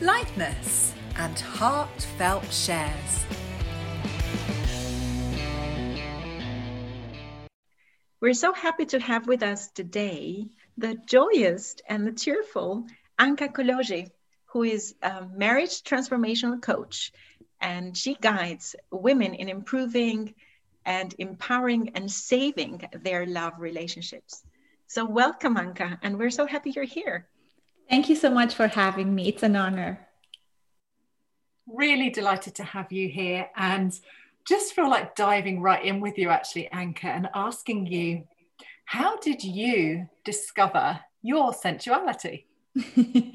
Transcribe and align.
lightness, 0.00 0.94
and 1.16 1.38
heartfelt 1.40 2.52
shares. 2.52 3.26
We're 8.20 8.34
so 8.34 8.52
happy 8.52 8.86
to 8.86 9.00
have 9.00 9.26
with 9.26 9.42
us 9.42 9.70
today 9.72 10.46
the 10.76 10.96
joyous 11.06 11.76
and 11.88 12.06
the 12.06 12.12
cheerful 12.12 12.86
Anka 13.18 13.52
Koloji, 13.52 14.10
who 14.46 14.62
is 14.62 14.94
a 15.02 15.26
marriage 15.34 15.82
transformational 15.82 16.62
coach, 16.62 17.12
and 17.60 17.96
she 17.96 18.14
guides 18.14 18.76
women 18.92 19.34
in 19.34 19.48
improving 19.48 20.34
and 20.86 21.12
empowering 21.18 21.90
and 21.96 22.08
saving 22.08 22.88
their 22.92 23.26
love 23.26 23.54
relationships. 23.58 24.44
So, 24.86 25.04
welcome, 25.04 25.56
Anka, 25.56 25.98
and 26.02 26.18
we're 26.18 26.30
so 26.30 26.46
happy 26.46 26.70
you're 26.70 26.84
here. 26.84 27.26
Thank 27.88 28.08
you 28.08 28.16
so 28.16 28.30
much 28.30 28.54
for 28.54 28.68
having 28.68 29.14
me. 29.14 29.28
It's 29.28 29.42
an 29.42 29.56
honor. 29.56 30.06
Really 31.66 32.10
delighted 32.10 32.54
to 32.56 32.64
have 32.64 32.92
you 32.92 33.08
here 33.08 33.48
and 33.56 33.98
just 34.46 34.74
feel 34.74 34.90
like 34.90 35.14
diving 35.14 35.60
right 35.60 35.84
in 35.84 36.00
with 36.00 36.18
you, 36.18 36.28
actually, 36.28 36.68
Anka, 36.72 37.04
and 37.04 37.28
asking 37.34 37.86
you 37.86 38.24
how 38.84 39.18
did 39.18 39.44
you 39.44 40.08
discover 40.24 41.00
your 41.22 41.52
sensuality? 41.52 42.46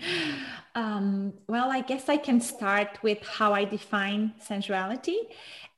um, 0.76 1.34
well, 1.48 1.72
I 1.72 1.82
guess 1.82 2.10
I 2.10 2.18
can 2.18 2.42
start 2.42 2.98
with 3.04 3.20
how 3.22 3.54
I 3.54 3.66
define 3.66 4.34
sensuality. 4.40 5.18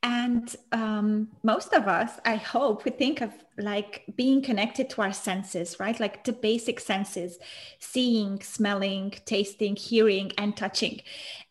And 0.02 0.54
um, 0.72 1.28
most 1.42 1.72
of 1.72 1.88
us, 1.88 2.20
I 2.24 2.36
hope, 2.36 2.84
we 2.84 2.90
think 2.90 3.20
of 3.22 3.32
like 3.58 4.04
being 4.16 4.42
connected 4.42 4.90
to 4.90 5.02
our 5.02 5.12
senses, 5.12 5.80
right? 5.80 5.98
Like 5.98 6.24
the 6.24 6.32
basic 6.32 6.78
senses 6.78 7.38
seeing, 7.80 8.40
smelling, 8.40 9.14
tasting, 9.24 9.74
hearing, 9.74 10.32
and 10.38 10.56
touching. 10.56 11.00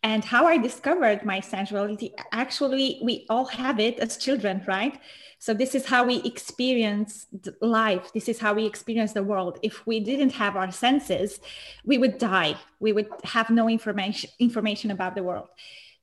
And 0.02 0.24
how 0.24 0.46
I 0.46 0.56
discovered 0.58 1.24
my 1.24 1.40
sensuality 1.40 2.14
actually, 2.32 3.00
we 3.02 3.26
all 3.28 3.46
have 3.46 3.80
it 3.80 3.98
as 3.98 4.16
children, 4.16 4.62
right? 4.66 4.98
So 5.38 5.52
this 5.52 5.74
is 5.74 5.84
how 5.84 6.04
we 6.04 6.22
experience 6.22 7.26
life. 7.60 8.12
This 8.14 8.28
is 8.28 8.38
how 8.38 8.54
we 8.54 8.64
experience 8.64 9.12
the 9.12 9.22
world. 9.22 9.58
If 9.62 9.86
we 9.86 10.00
didn't 10.00 10.30
have 10.30 10.56
our 10.56 10.70
senses, 10.70 11.40
we 11.84 11.98
would 11.98 12.18
die. 12.18 12.56
We 12.80 12.92
would 12.92 13.08
have 13.24 13.50
no 13.50 13.68
information 13.68 14.30
information 14.38 14.90
about 14.90 15.14
the 15.14 15.22
world. 15.22 15.48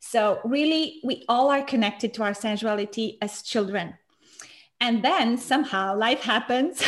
So 0.06 0.42
really, 0.44 1.00
we 1.04 1.24
all 1.30 1.50
are 1.50 1.64
connected 1.64 2.14
to 2.16 2.24
our 2.24 2.34
sensuality 2.34 3.18
as 3.22 3.42
children. 3.42 3.94
And 4.82 5.02
then 5.02 5.38
somehow 5.38 5.98
life 5.98 6.20
happens, 6.20 6.84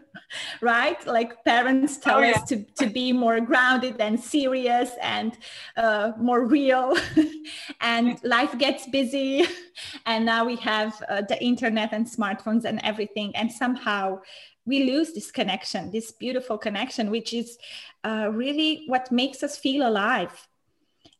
right? 0.60 1.04
Like 1.04 1.44
parents 1.44 1.98
tell 1.98 2.18
oh, 2.18 2.22
yeah. 2.22 2.30
us 2.30 2.44
to, 2.44 2.64
to 2.78 2.86
be 2.86 3.12
more 3.12 3.40
grounded 3.40 4.00
and 4.00 4.18
serious 4.18 4.92
and 5.02 5.36
uh, 5.76 6.12
more 6.16 6.46
real. 6.46 6.96
and 7.80 8.22
life 8.22 8.56
gets 8.56 8.86
busy. 8.86 9.44
And 10.06 10.24
now 10.24 10.44
we 10.44 10.54
have 10.56 11.02
uh, 11.08 11.22
the 11.22 11.42
internet 11.42 11.92
and 11.92 12.06
smartphones 12.06 12.64
and 12.64 12.80
everything. 12.84 13.34
And 13.34 13.50
somehow 13.50 14.20
we 14.64 14.84
lose 14.84 15.12
this 15.12 15.32
connection, 15.32 15.90
this 15.90 16.12
beautiful 16.12 16.56
connection, 16.56 17.10
which 17.10 17.34
is 17.34 17.58
uh, 18.04 18.30
really 18.32 18.84
what 18.86 19.10
makes 19.10 19.42
us 19.42 19.58
feel 19.58 19.86
alive 19.86 20.46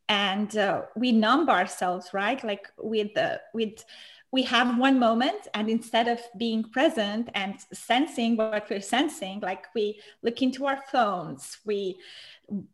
and 0.09 0.56
uh, 0.56 0.82
we 0.97 1.12
numb 1.12 1.48
ourselves 1.48 2.10
right? 2.12 2.42
Like 2.44 2.70
with 2.78 3.15
the 3.15 3.41
with 3.53 3.84
we 4.31 4.42
have 4.42 4.76
one 4.78 4.98
moment 4.98 5.47
and 5.54 5.70
instead 5.70 6.09
of 6.09 6.20
being 6.37 6.65
present 6.65 7.28
and 7.34 7.54
sensing 7.72 8.37
what 8.37 8.69
we're 8.69 8.81
sensing 8.81 9.38
like 9.38 9.66
we 9.76 10.00
look 10.22 10.43
into 10.43 10.66
our 10.66 10.81
phones 10.91 11.59
we 11.64 11.97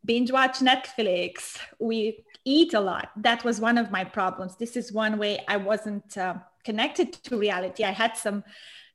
binge 0.07 0.33
watch 0.33 0.61
netflix 0.61 1.59
we 1.79 2.25
eat 2.47 2.73
a 2.73 2.81
lot. 2.81 3.11
That 3.17 3.45
was 3.45 3.61
one 3.61 3.77
of 3.77 3.91
my 3.91 4.05
problems. 4.05 4.57
This 4.57 4.75
is 4.77 4.93
one 4.93 5.19
way 5.19 5.45
i 5.49 5.57
wasn't 5.57 6.17
uh, 6.17 6.37
connected 6.65 7.13
to 7.25 7.37
reality. 7.37 7.85
I 7.85 7.91
had 7.91 8.17
some 8.17 8.43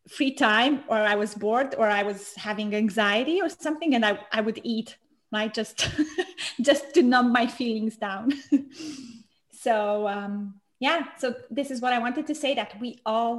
free 0.08 0.32
time 0.32 0.84
or 0.88 0.98
i 0.98 1.16
was 1.16 1.34
bored 1.34 1.74
or 1.80 1.88
i 1.88 2.04
was 2.04 2.36
having 2.36 2.76
anxiety 2.76 3.42
or 3.42 3.50
something 3.50 3.96
and 3.96 4.06
i, 4.06 4.20
I 4.32 4.40
would 4.40 4.60
eat 4.64 4.98
right 5.36 5.54
just 5.54 5.78
just 6.62 6.94
to 6.96 7.02
numb 7.04 7.32
my 7.32 7.48
feelings 7.48 7.98
down. 7.98 8.34
So 9.66 10.08
um, 10.08 10.62
yeah 10.80 11.06
so 11.18 11.36
this 11.50 11.72
is 11.72 11.82
what 11.82 11.94
i 11.94 12.00
wanted 12.00 12.26
to 12.28 12.36
say 12.36 12.54
that 12.56 12.80
we 12.80 12.90
all 13.06 13.34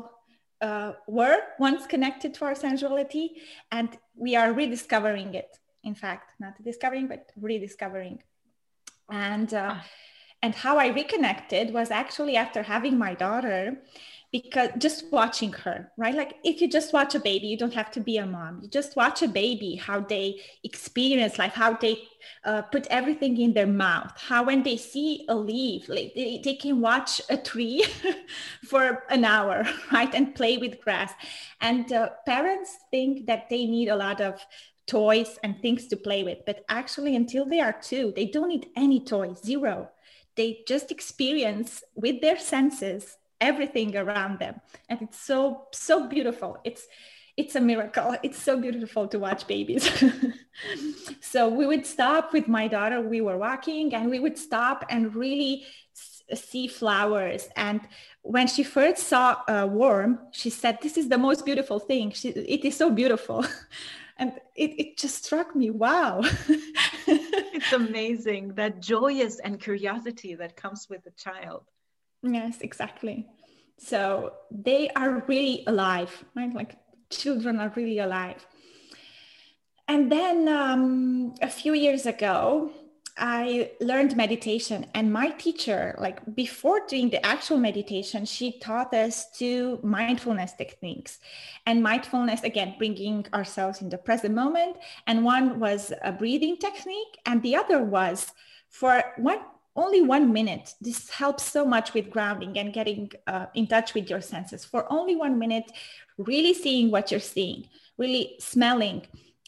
uh, 0.61 0.93
were 1.07 1.39
once 1.59 1.87
connected 1.87 2.33
to 2.35 2.45
our 2.47 2.55
sensuality 2.55 3.27
and 3.71 3.91
we 4.15 4.35
are 4.37 4.53
rediscovering 4.53 5.35
it. 5.35 5.51
In 5.85 5.95
fact 5.95 6.33
not 6.41 6.55
discovering 6.63 7.07
but 7.07 7.31
rediscovering. 7.41 8.23
And 9.11 9.53
uh, 9.55 9.75
ah. 9.75 9.85
and 10.43 10.53
how 10.65 10.75
i 10.79 10.89
reconnected 11.01 11.73
was 11.79 11.89
actually 12.03 12.37
after 12.45 12.63
having 12.75 12.95
my 13.07 13.13
daughter 13.15 13.61
because 14.33 14.71
just 14.79 15.05
watching 15.13 15.53
her 15.53 15.91
right? 15.97 16.15
Like 16.15 16.35
if 16.45 16.61
you 16.61 16.69
just 16.69 16.93
watch 16.93 17.15
a 17.15 17.21
baby 17.21 17.47
you 17.47 17.57
don't 17.57 17.75
have 17.75 17.91
to 17.93 18.01
be 18.01 18.19
a 18.19 18.27
mom. 18.27 18.61
You 18.63 18.69
just 18.69 18.97
watch 18.97 19.23
a 19.23 19.29
baby 19.29 19.77
how 19.77 20.01
they 20.01 20.41
experience 20.65 21.39
life 21.39 21.53
how 21.53 21.75
they 21.75 22.03
uh, 22.45 22.63
put 22.63 22.87
everything 22.89 23.41
in 23.41 23.53
their 23.53 23.67
mouth 23.67 24.13
how 24.17 24.45
when 24.45 24.63
they 24.63 24.77
see 24.77 25.25
a 25.29 25.37
leaf 25.37 25.89
like 25.89 26.13
they, 26.15 26.41
they 26.43 26.55
can 26.55 26.81
watch 26.81 27.21
a 27.31 27.37
tree 27.37 27.85
for 28.65 29.05
an 29.11 29.25
hour 29.25 29.65
right 29.93 30.15
and 30.15 30.35
play 30.35 30.59
with 30.59 30.81
grass. 30.81 31.13
And 31.61 31.93
uh, 31.93 32.11
parents 32.27 32.77
think 32.91 33.27
that 33.27 33.49
they 33.49 33.67
need 33.67 33.89
a 33.89 33.97
lot 33.97 34.21
of 34.21 34.45
toys 34.87 35.39
and 35.43 35.61
things 35.61 35.89
to 35.89 35.97
play 35.97 36.23
with 36.23 36.39
but 36.47 36.65
actually 36.69 37.17
until 37.17 37.45
they 37.45 37.59
are 37.61 37.73
two 37.73 38.13
they 38.15 38.27
don't 38.27 38.49
need 38.49 38.67
any 38.77 39.05
toys 39.05 39.41
zero. 39.45 39.91
They 40.37 40.65
just 40.69 40.91
experience 40.91 41.83
with 41.95 42.21
their 42.21 42.39
senses 42.39 43.17
everything 43.41 43.97
around 43.97 44.39
them. 44.39 44.61
And 44.89 45.03
it's 45.03 45.21
so 45.21 45.67
so 45.73 46.09
beautiful. 46.09 46.59
It's 46.65 46.87
it's 47.37 47.55
a 47.55 47.61
miracle. 47.61 48.17
It's 48.23 48.41
so 48.43 48.59
beautiful 48.61 49.09
to 49.09 49.19
watch 49.19 49.47
babies. 49.47 49.91
So 51.21 51.51
we 51.51 51.67
would 51.67 51.85
stop 51.85 52.33
with 52.33 52.49
my 52.49 52.67
daughter 52.67 53.01
we 53.03 53.21
were 53.21 53.37
walking 53.37 53.95
and 53.95 54.09
we 54.09 54.19
would 54.19 54.39
stop 54.39 54.87
and 54.89 55.15
really 55.15 55.67
see 56.33 56.67
flowers. 56.67 57.51
And 57.57 57.81
when 58.23 58.47
she 58.47 58.63
first 58.65 59.07
saw 59.07 59.43
a 59.47 59.67
worm 59.67 60.19
she 60.33 60.49
said 60.49 60.79
this 60.81 60.97
is 60.97 61.09
the 61.09 61.19
most 61.19 61.45
beautiful 61.45 61.79
thing. 61.79 62.11
She, 62.13 62.29
it 62.31 62.65
is 62.65 62.77
so 62.77 62.91
beautiful. 62.91 63.45
And 64.19 64.33
it, 64.55 64.71
it 64.81 64.97
just 64.97 65.27
struck 65.27 65.55
me 65.55 65.69
wow. 65.69 66.23
It's 67.07 67.73
amazing 67.73 68.55
that 68.55 68.81
joyous 68.81 69.41
and 69.41 69.61
curiosity 69.61 70.35
that 70.37 70.57
comes 70.57 70.89
with 70.89 71.05
a 71.07 71.11
child 71.11 71.65
Yes, 72.23 72.61
exactly. 72.61 73.27
So 73.79 74.33
they 74.51 74.89
are 74.91 75.25
really 75.27 75.65
alive, 75.67 76.25
right? 76.35 76.53
Like 76.53 76.77
children 77.11 77.61
are 77.61 77.73
really 77.77 77.99
alive. 77.99 78.45
And 79.89 80.11
then 80.11 80.49
um, 80.49 81.35
a 81.41 81.49
few 81.49 81.75
years 81.75 82.07
ago, 82.07 82.73
I 83.19 83.71
learned 83.81 84.15
meditation, 84.15 84.85
and 84.95 85.11
my 85.11 85.31
teacher, 85.31 85.97
like 85.99 86.35
before 86.35 86.81
doing 86.87 87.09
the 87.09 87.25
actual 87.25 87.57
meditation, 87.57 88.27
she 88.27 88.59
taught 88.59 88.93
us 88.93 89.31
two 89.31 89.79
mindfulness 89.83 90.53
techniques. 90.53 91.19
And 91.65 91.83
mindfulness, 91.83 92.43
again, 92.43 92.75
bringing 92.77 93.27
ourselves 93.33 93.81
in 93.81 93.89
the 93.89 93.97
present 93.97 94.35
moment. 94.35 94.77
And 95.07 95.25
one 95.25 95.59
was 95.59 95.95
a 96.03 96.13
breathing 96.13 96.59
technique, 96.59 97.19
and 97.25 97.43
the 97.43 97.57
other 97.57 97.83
was 97.83 98.33
for 98.69 99.03
one 99.17 99.39
only 99.77 100.01
one 100.01 100.33
minute. 100.33 100.75
This 100.81 101.11
helps 101.11 101.45
so 101.45 101.65
much 101.65 101.95
with 101.95 102.11
grounding 102.11 102.59
and 102.59 102.73
getting 102.73 103.11
uh, 103.27 103.47
in 103.55 103.67
touch 103.67 103.95
with 103.95 104.11
your 104.11 104.21
senses. 104.21 104.65
For 104.65 104.91
only 104.91 105.17
one 105.17 105.39
minute, 105.39 105.71
really 106.19 106.55
seeing 106.55 106.91
what 106.91 107.11
you're 107.11 107.21
seeing, 107.21 107.69
really 107.99 108.37
smelling. 108.39 109.03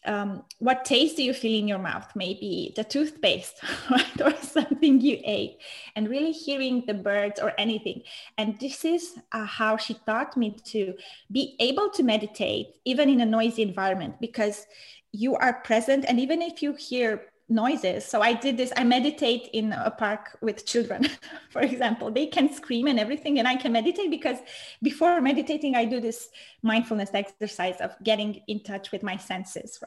Um, 0.05 0.45
what 0.59 0.85
taste 0.85 1.17
do 1.17 1.25
you 1.25 1.35
feel 1.35 1.59
in 1.59 1.67
your 1.67 1.79
mouth? 1.79 2.09
Maybe 2.15 2.73
the 2.77 2.85
toothpaste, 2.85 3.61
right? 3.91 4.21
Or 4.21 4.35
something 4.37 5.01
you 5.01 5.19
ate, 5.25 5.59
and 5.97 6.09
really 6.09 6.33
hearing 6.33 6.85
the 6.87 6.95
birds 6.95 7.41
or 7.41 7.53
anything. 7.59 8.03
And 8.39 8.59
this 8.61 8.85
is 8.85 9.19
uh, 9.33 9.45
how 9.45 9.77
she 9.77 9.95
taught 10.07 10.37
me 10.37 10.57
to 10.67 10.95
be 11.33 11.57
able 11.59 11.91
to 11.91 12.03
meditate, 12.03 12.69
even 12.85 13.11
in 13.11 13.21
a 13.21 13.27
noisy 13.27 13.63
environment, 13.63 14.21
because 14.21 14.67
you 15.13 15.35
are 15.35 15.55
present. 15.63 16.05
And 16.07 16.21
even 16.21 16.43
if 16.43 16.63
you 16.63 16.75
hear 16.75 17.23
noises. 17.49 18.05
So 18.05 18.21
I 18.21 18.35
did 18.35 18.57
this. 18.57 18.73
I 18.77 18.85
meditate 18.85 19.49
in 19.53 19.73
a 19.73 19.91
park 19.91 20.37
with 20.41 20.67
children, 20.67 21.09
for 21.51 21.63
example. 21.63 22.11
They 22.11 22.27
can 22.27 22.53
scream 22.53 22.87
and 22.87 23.01
everything, 23.01 23.39
and 23.39 23.49
I 23.49 23.57
can 23.57 23.73
meditate 23.73 24.11
because 24.11 24.39
before 24.83 25.21
meditating, 25.21 25.75
I 25.75 25.85
do 25.85 26.01
this 26.01 26.29
mindfulness 26.63 27.11
exercise 27.15 27.81
of 27.81 27.97
getting 28.05 28.43
in 28.49 28.61
touch 28.63 28.93
with 28.93 29.03
my 29.03 29.17
senses. 29.17 29.83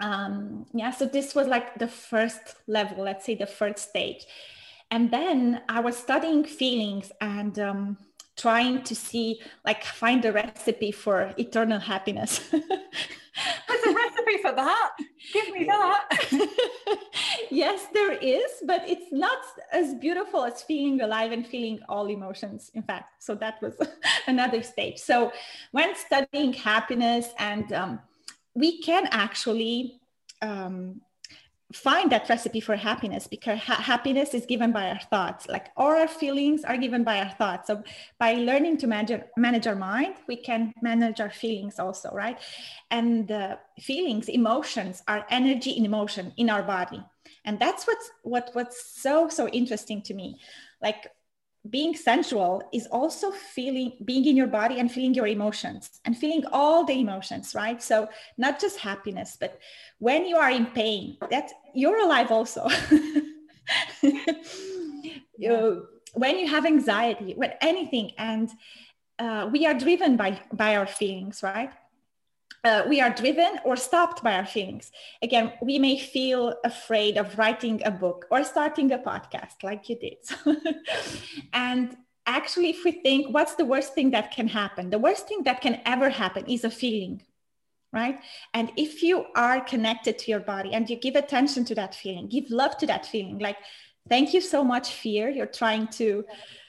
Um, 0.00 0.66
yeah, 0.72 0.90
so 0.90 1.04
this 1.04 1.34
was 1.34 1.46
like 1.46 1.78
the 1.78 1.88
first 1.88 2.56
level, 2.66 3.04
let's 3.04 3.26
say 3.26 3.34
the 3.34 3.46
first 3.46 3.90
stage. 3.90 4.26
And 4.90 5.10
then 5.10 5.62
I 5.68 5.80
was 5.80 5.96
studying 5.96 6.44
feelings 6.44 7.12
and 7.20 7.58
um, 7.58 7.98
trying 8.36 8.82
to 8.84 8.94
see, 8.94 9.40
like, 9.64 9.84
find 9.84 10.22
the 10.22 10.32
recipe 10.32 10.90
for 10.90 11.32
eternal 11.38 11.78
happiness. 11.78 12.40
Recipe 14.02 14.42
for 14.42 14.52
that. 14.52 14.90
Give 15.32 15.52
me 15.52 15.64
that. 15.64 16.08
yes, 17.50 17.86
there 17.92 18.12
is, 18.12 18.50
but 18.66 18.88
it's 18.88 19.12
not 19.12 19.38
as 19.72 19.94
beautiful 19.94 20.44
as 20.44 20.62
feeling 20.62 21.00
alive 21.00 21.32
and 21.32 21.46
feeling 21.46 21.80
all 21.88 22.06
emotions, 22.06 22.70
in 22.74 22.82
fact. 22.82 23.22
So 23.22 23.34
that 23.36 23.60
was 23.62 23.74
another 24.26 24.62
stage. 24.62 24.98
So 24.98 25.32
when 25.72 25.94
studying 25.94 26.52
happiness, 26.52 27.28
and 27.38 27.72
um, 27.72 28.00
we 28.54 28.80
can 28.82 29.06
actually 29.10 30.00
um, 30.42 31.00
find 31.72 32.10
that 32.10 32.28
recipe 32.28 32.60
for 32.60 32.74
happiness 32.74 33.26
because 33.26 33.58
ha- 33.60 33.74
happiness 33.74 34.34
is 34.34 34.44
given 34.44 34.72
by 34.72 34.90
our 34.90 34.98
thoughts. 34.98 35.46
Like 35.48 35.68
all 35.76 35.92
our 35.92 36.08
feelings 36.08 36.64
are 36.64 36.76
given 36.76 37.04
by 37.04 37.20
our 37.20 37.30
thoughts. 37.30 37.68
So 37.68 37.82
by 38.18 38.34
learning 38.34 38.78
to 38.78 38.86
manage, 38.86 39.22
manage 39.36 39.66
our 39.66 39.76
mind 39.76 40.16
we 40.26 40.36
can 40.36 40.72
manage 40.82 41.20
our 41.20 41.30
feelings 41.30 41.78
also 41.78 42.10
right? 42.12 42.38
And 42.90 43.28
the 43.28 43.58
feelings 43.80 44.28
emotions 44.28 45.02
are 45.06 45.26
energy 45.30 45.70
in 45.70 45.84
emotion 45.84 46.32
in 46.36 46.50
our 46.50 46.62
body. 46.62 47.02
And 47.44 47.58
that's 47.58 47.86
what's 47.86 48.10
what 48.22 48.50
what's 48.52 49.00
so 49.00 49.28
so 49.28 49.48
interesting 49.48 50.02
to 50.02 50.14
me. 50.14 50.40
Like 50.82 51.08
being 51.68 51.94
sensual 51.94 52.62
is 52.72 52.86
also 52.86 53.30
feeling 53.30 53.92
being 54.04 54.24
in 54.24 54.36
your 54.36 54.46
body 54.46 54.80
and 54.80 54.90
feeling 54.90 55.12
your 55.12 55.26
emotions 55.26 56.00
and 56.06 56.16
feeling 56.16 56.44
all 56.52 56.84
the 56.84 56.98
emotions 56.98 57.54
right? 57.54 57.82
So 57.82 58.08
not 58.38 58.60
just 58.60 58.78
happiness 58.78 59.36
but 59.38 59.58
when 59.98 60.24
you 60.24 60.36
are 60.36 60.50
in 60.50 60.66
pain 60.66 61.18
that 61.30 61.50
you're 61.74 62.00
alive 62.00 62.30
also. 62.30 62.68
You, 65.40 65.86
when 66.12 66.38
you 66.38 66.46
have 66.48 66.66
anxiety 66.66 67.32
when 67.34 67.52
anything 67.62 68.12
and 68.18 68.50
uh, 69.18 69.48
we 69.50 69.64
are 69.64 69.72
driven 69.72 70.16
by 70.16 70.38
by 70.52 70.76
our 70.76 70.86
feelings 70.86 71.42
right 71.42 71.72
uh, 72.64 72.82
we 72.88 73.00
are 73.00 73.10
driven 73.10 73.58
or 73.64 73.76
stopped 73.76 74.22
by 74.22 74.34
our 74.34 74.46
feelings. 74.46 74.92
Again, 75.22 75.52
we 75.62 75.78
may 75.78 75.98
feel 75.98 76.54
afraid 76.64 77.16
of 77.16 77.38
writing 77.38 77.80
a 77.84 77.90
book 77.90 78.26
or 78.30 78.44
starting 78.44 78.92
a 78.92 78.98
podcast 78.98 79.62
like 79.62 79.88
you 79.88 79.96
did. 79.98 80.18
and 81.52 81.96
actually, 82.26 82.70
if 82.70 82.84
we 82.84 82.92
think, 82.92 83.32
what's 83.32 83.54
the 83.54 83.64
worst 83.64 83.94
thing 83.94 84.10
that 84.10 84.30
can 84.30 84.46
happen? 84.46 84.90
The 84.90 84.98
worst 84.98 85.26
thing 85.26 85.42
that 85.44 85.60
can 85.60 85.80
ever 85.86 86.10
happen 86.10 86.44
is 86.46 86.64
a 86.64 86.70
feeling, 86.70 87.22
right? 87.92 88.18
And 88.52 88.70
if 88.76 89.02
you 89.02 89.26
are 89.34 89.60
connected 89.60 90.18
to 90.18 90.30
your 90.30 90.40
body 90.40 90.74
and 90.74 90.88
you 90.88 90.96
give 90.96 91.16
attention 91.16 91.64
to 91.66 91.74
that 91.76 91.94
feeling, 91.94 92.28
give 92.28 92.50
love 92.50 92.76
to 92.78 92.86
that 92.86 93.06
feeling, 93.06 93.38
like, 93.38 93.56
thank 94.08 94.34
you 94.34 94.42
so 94.42 94.62
much, 94.62 94.92
fear. 94.92 95.30
You're 95.30 95.46
trying 95.46 95.88
to 95.88 96.24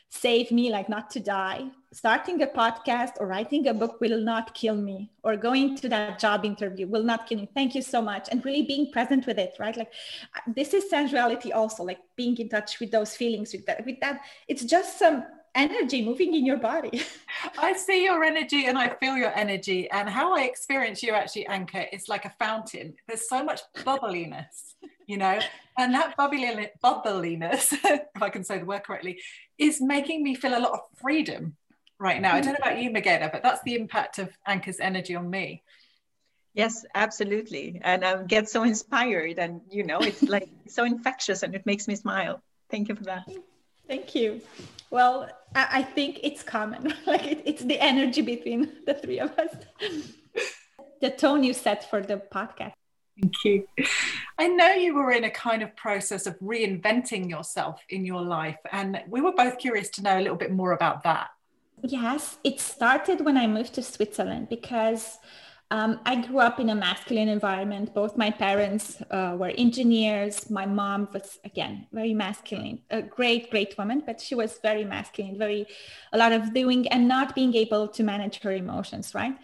save 0.09 0.51
me, 0.51 0.71
like 0.71 0.87
not 0.87 1.09
to 1.11 1.19
die. 1.19 1.69
Starting 1.93 2.41
a 2.41 2.47
podcast 2.47 3.13
or 3.19 3.27
writing 3.27 3.67
a 3.67 3.73
book 3.73 3.99
will 3.99 4.21
not 4.21 4.53
kill 4.53 4.75
me, 4.75 5.11
or 5.23 5.35
going 5.35 5.75
to 5.75 5.89
that 5.89 6.19
job 6.19 6.45
interview 6.45 6.87
will 6.87 7.03
not 7.03 7.27
kill 7.27 7.39
me. 7.39 7.49
Thank 7.53 7.75
you 7.75 7.81
so 7.81 8.01
much. 8.01 8.29
And 8.31 8.43
really 8.45 8.63
being 8.63 8.91
present 8.91 9.27
with 9.27 9.37
it, 9.37 9.55
right? 9.59 9.75
Like 9.75 9.91
this 10.47 10.73
is 10.73 10.89
sensuality 10.89 11.51
also, 11.51 11.83
like 11.83 11.99
being 12.15 12.37
in 12.37 12.47
touch 12.47 12.79
with 12.79 12.91
those 12.91 13.15
feelings, 13.15 13.51
with 13.51 13.65
that, 13.65 13.85
with 13.85 13.99
that. 13.99 14.21
It's 14.47 14.63
just 14.63 14.99
some 14.99 15.25
energy 15.53 16.03
moving 16.03 16.33
in 16.33 16.45
your 16.45 16.57
body. 16.57 17.03
I 17.57 17.73
see 17.73 18.05
your 18.05 18.23
energy 18.23 18.67
and 18.67 18.77
I 18.77 18.95
feel 18.95 19.17
your 19.17 19.35
energy. 19.35 19.89
And 19.91 20.09
how 20.09 20.35
I 20.35 20.43
experience 20.43 21.03
you 21.03 21.13
actually, 21.13 21.45
Anka 21.45 21.87
is 21.91 22.07
like 22.07 22.23
a 22.25 22.33
fountain. 22.39 22.93
There's 23.07 23.27
so 23.27 23.43
much 23.43 23.61
bubbliness, 23.83 24.75
you 25.07 25.17
know, 25.17 25.39
and 25.77 25.93
that 25.93 26.15
bubbly, 26.15 26.69
bubbliness, 26.81 27.73
if 27.83 28.21
I 28.21 28.29
can 28.29 28.43
say 28.43 28.59
the 28.59 28.65
word 28.65 28.83
correctly, 28.83 29.19
is 29.57 29.81
making 29.81 30.23
me 30.23 30.35
feel 30.35 30.57
a 30.57 30.59
lot 30.59 30.71
of 30.71 30.79
freedom 30.95 31.57
right 32.01 32.21
now. 32.21 32.33
I 32.33 32.39
mm-hmm. 32.39 32.51
don't 32.51 32.53
know 32.53 32.71
about 32.71 32.81
you, 32.81 32.89
Meghana, 32.89 33.31
but 33.31 33.43
that's 33.43 33.61
the 33.63 33.75
impact 33.75 34.19
of 34.19 34.29
Anka's 34.47 34.79
energy 34.79 35.15
on 35.15 35.29
me. 35.29 35.63
Yes, 36.53 36.85
absolutely. 36.95 37.79
And 37.81 38.03
I 38.03 38.23
get 38.23 38.49
so 38.49 38.63
inspired 38.63 39.39
and, 39.39 39.61
you 39.69 39.83
know, 39.83 39.99
it's 39.99 40.23
like 40.23 40.49
so 40.67 40.83
infectious 40.83 41.43
and 41.43 41.55
it 41.55 41.65
makes 41.65 41.87
me 41.87 41.95
smile. 41.95 42.41
Thank 42.69 42.89
you 42.89 42.95
for 42.95 43.05
that. 43.05 43.29
Thank 43.87 44.15
you. 44.15 44.41
Well, 44.89 45.29
I, 45.55 45.83
think 45.83 46.19
it's 46.23 46.43
common. 46.43 46.93
like 47.05 47.25
it, 47.25 47.41
it's 47.45 47.63
the 47.63 47.79
energy 47.79 48.21
between 48.21 48.71
the 48.85 48.93
three 48.93 49.19
of 49.19 49.31
us. 49.37 49.55
the 51.01 51.09
tone 51.09 51.43
you 51.43 51.53
set 51.53 51.89
for 51.89 52.01
the 52.01 52.21
podcast. 52.33 52.73
Thank 53.21 53.33
you. 53.45 53.67
I 54.37 54.47
know 54.47 54.71
you 54.71 54.95
were 54.95 55.11
in 55.11 55.25
a 55.25 55.29
kind 55.29 55.61
of 55.61 55.75
process 55.75 56.25
of 56.25 56.39
reinventing 56.39 57.29
yourself 57.29 57.81
in 57.89 58.05
your 58.05 58.21
life, 58.21 58.57
and 58.71 59.01
we 59.07 59.21
were 59.21 59.33
both 59.33 59.57
curious 59.57 59.89
to 59.91 60.01
know 60.01 60.17
a 60.17 60.21
little 60.21 60.37
bit 60.37 60.51
more 60.51 60.71
about 60.71 61.03
that. 61.03 61.29
Yes, 61.83 62.37
it 62.43 62.59
started 62.59 63.25
when 63.25 63.37
I 63.37 63.47
moved 63.47 63.73
to 63.73 63.83
Switzerland 63.83 64.49
because 64.49 65.17
um, 65.71 65.99
I 66.05 66.15
grew 66.27 66.39
up 66.39 66.59
in 66.59 66.69
a 66.69 66.75
masculine 66.75 67.29
environment. 67.29 67.93
Both 67.93 68.17
my 68.17 68.29
parents 68.29 69.01
uh, 69.09 69.35
were 69.39 69.53
engineers. 69.57 70.49
My 70.49 70.65
mom 70.65 71.07
was, 71.13 71.39
again, 71.45 71.87
very 71.91 72.13
masculine, 72.13 72.81
a 72.91 73.01
great, 73.01 73.49
great 73.49 73.77
woman, 73.77 74.03
but 74.05 74.19
she 74.19 74.35
was 74.35 74.59
very 74.61 74.83
masculine, 74.83 75.37
very, 75.37 75.65
a 76.11 76.17
lot 76.17 76.33
of 76.33 76.53
doing 76.53 76.87
and 76.89 77.07
not 77.07 77.33
being 77.33 77.55
able 77.55 77.87
to 77.87 78.03
manage 78.03 78.41
her 78.41 78.51
emotions, 78.51 79.15
right? 79.15 79.35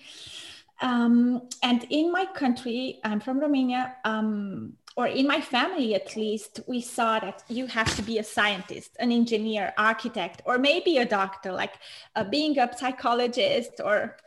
Um, 0.81 1.47
and 1.63 1.87
in 1.89 2.11
my 2.11 2.25
country, 2.25 2.99
I'm 3.03 3.19
from 3.19 3.39
Romania, 3.39 3.95
um, 4.03 4.73
or 4.97 5.05
in 5.05 5.27
my 5.27 5.39
family 5.39 5.93
at 5.93 6.15
least, 6.15 6.59
we 6.67 6.81
saw 6.81 7.19
that 7.19 7.43
you 7.47 7.67
have 7.67 7.95
to 7.95 8.01
be 8.01 8.17
a 8.17 8.23
scientist, 8.23 8.97
an 8.99 9.11
engineer, 9.11 9.71
architect, 9.77 10.41
or 10.43 10.57
maybe 10.57 10.97
a 10.97 11.05
doctor, 11.05 11.51
like 11.51 11.75
uh, 12.15 12.23
being 12.23 12.57
a 12.57 12.75
psychologist 12.75 13.79
or 13.85 14.17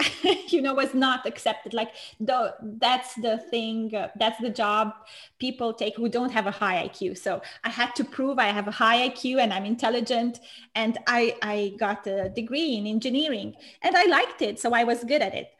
you 0.48 0.62
know 0.62 0.74
was 0.74 0.94
not 0.94 1.26
accepted. 1.26 1.74
Like 1.74 1.90
the 2.20 2.54
that's 2.62 3.14
the 3.16 3.38
thing 3.50 3.92
uh, 3.94 4.08
that's 4.16 4.40
the 4.40 4.48
job 4.48 4.92
people 5.40 5.74
take 5.74 5.96
who 5.96 6.08
don't 6.08 6.30
have 6.30 6.46
a 6.46 6.50
high 6.50 6.88
iq 6.88 7.18
so 7.18 7.42
i 7.64 7.68
had 7.68 7.94
to 7.94 8.04
prove 8.04 8.38
i 8.38 8.46
have 8.46 8.68
a 8.68 8.70
high 8.70 9.08
iq 9.10 9.38
and 9.38 9.52
i'm 9.52 9.64
intelligent 9.64 10.40
and 10.74 10.98
i 11.06 11.34
i 11.42 11.74
got 11.78 12.06
a 12.06 12.30
degree 12.30 12.76
in 12.76 12.86
engineering 12.86 13.54
and 13.82 13.94
i 13.96 14.04
liked 14.06 14.40
it 14.40 14.58
so 14.58 14.72
i 14.72 14.84
was 14.84 15.04
good 15.04 15.22
at 15.22 15.34
it. 15.34 15.50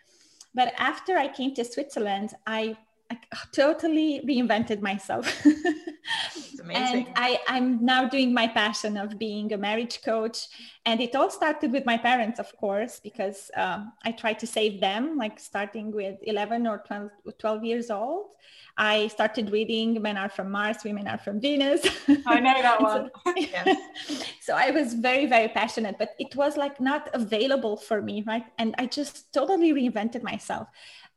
But 0.54 0.72
after 0.78 1.16
i 1.16 1.28
came 1.28 1.54
to 1.54 1.64
switzerland 1.64 2.30
i 2.46 2.76
I 3.10 3.18
totally 3.52 4.20
reinvented 4.24 4.80
myself. 4.80 5.44
and 6.72 7.06
I, 7.16 7.40
I'm 7.48 7.84
now 7.84 8.08
doing 8.08 8.32
my 8.32 8.46
passion 8.46 8.96
of 8.96 9.18
being 9.18 9.52
a 9.52 9.56
marriage 9.56 10.00
coach. 10.02 10.46
And 10.86 11.00
it 11.00 11.16
all 11.16 11.28
started 11.28 11.72
with 11.72 11.84
my 11.84 11.96
parents, 11.96 12.38
of 12.38 12.56
course, 12.56 13.00
because 13.02 13.50
um, 13.56 13.92
I 14.04 14.12
tried 14.12 14.38
to 14.40 14.46
save 14.46 14.80
them, 14.80 15.16
like 15.16 15.40
starting 15.40 15.90
with 15.90 16.18
11 16.22 16.66
or 16.66 16.84
12, 16.86 17.10
12 17.38 17.64
years 17.64 17.90
old. 17.90 18.26
I 18.76 19.08
started 19.08 19.50
reading 19.50 20.00
Men 20.00 20.16
Are 20.16 20.28
From 20.28 20.50
Mars, 20.50 20.78
Women 20.84 21.06
Are 21.06 21.18
From 21.18 21.40
Venus. 21.40 21.86
I 22.26 22.40
know 22.40 22.62
that 22.62 22.80
one. 22.80 23.10
so, 23.26 23.34
yes. 23.36 23.76
so 24.40 24.54
I 24.54 24.70
was 24.70 24.94
very, 24.94 25.26
very 25.26 25.48
passionate, 25.48 25.96
but 25.98 26.14
it 26.18 26.34
was 26.36 26.56
like 26.56 26.80
not 26.80 27.10
available 27.12 27.76
for 27.76 28.00
me, 28.00 28.22
right? 28.26 28.44
And 28.58 28.74
I 28.78 28.86
just 28.86 29.32
totally 29.34 29.72
reinvented 29.72 30.22
myself 30.22 30.68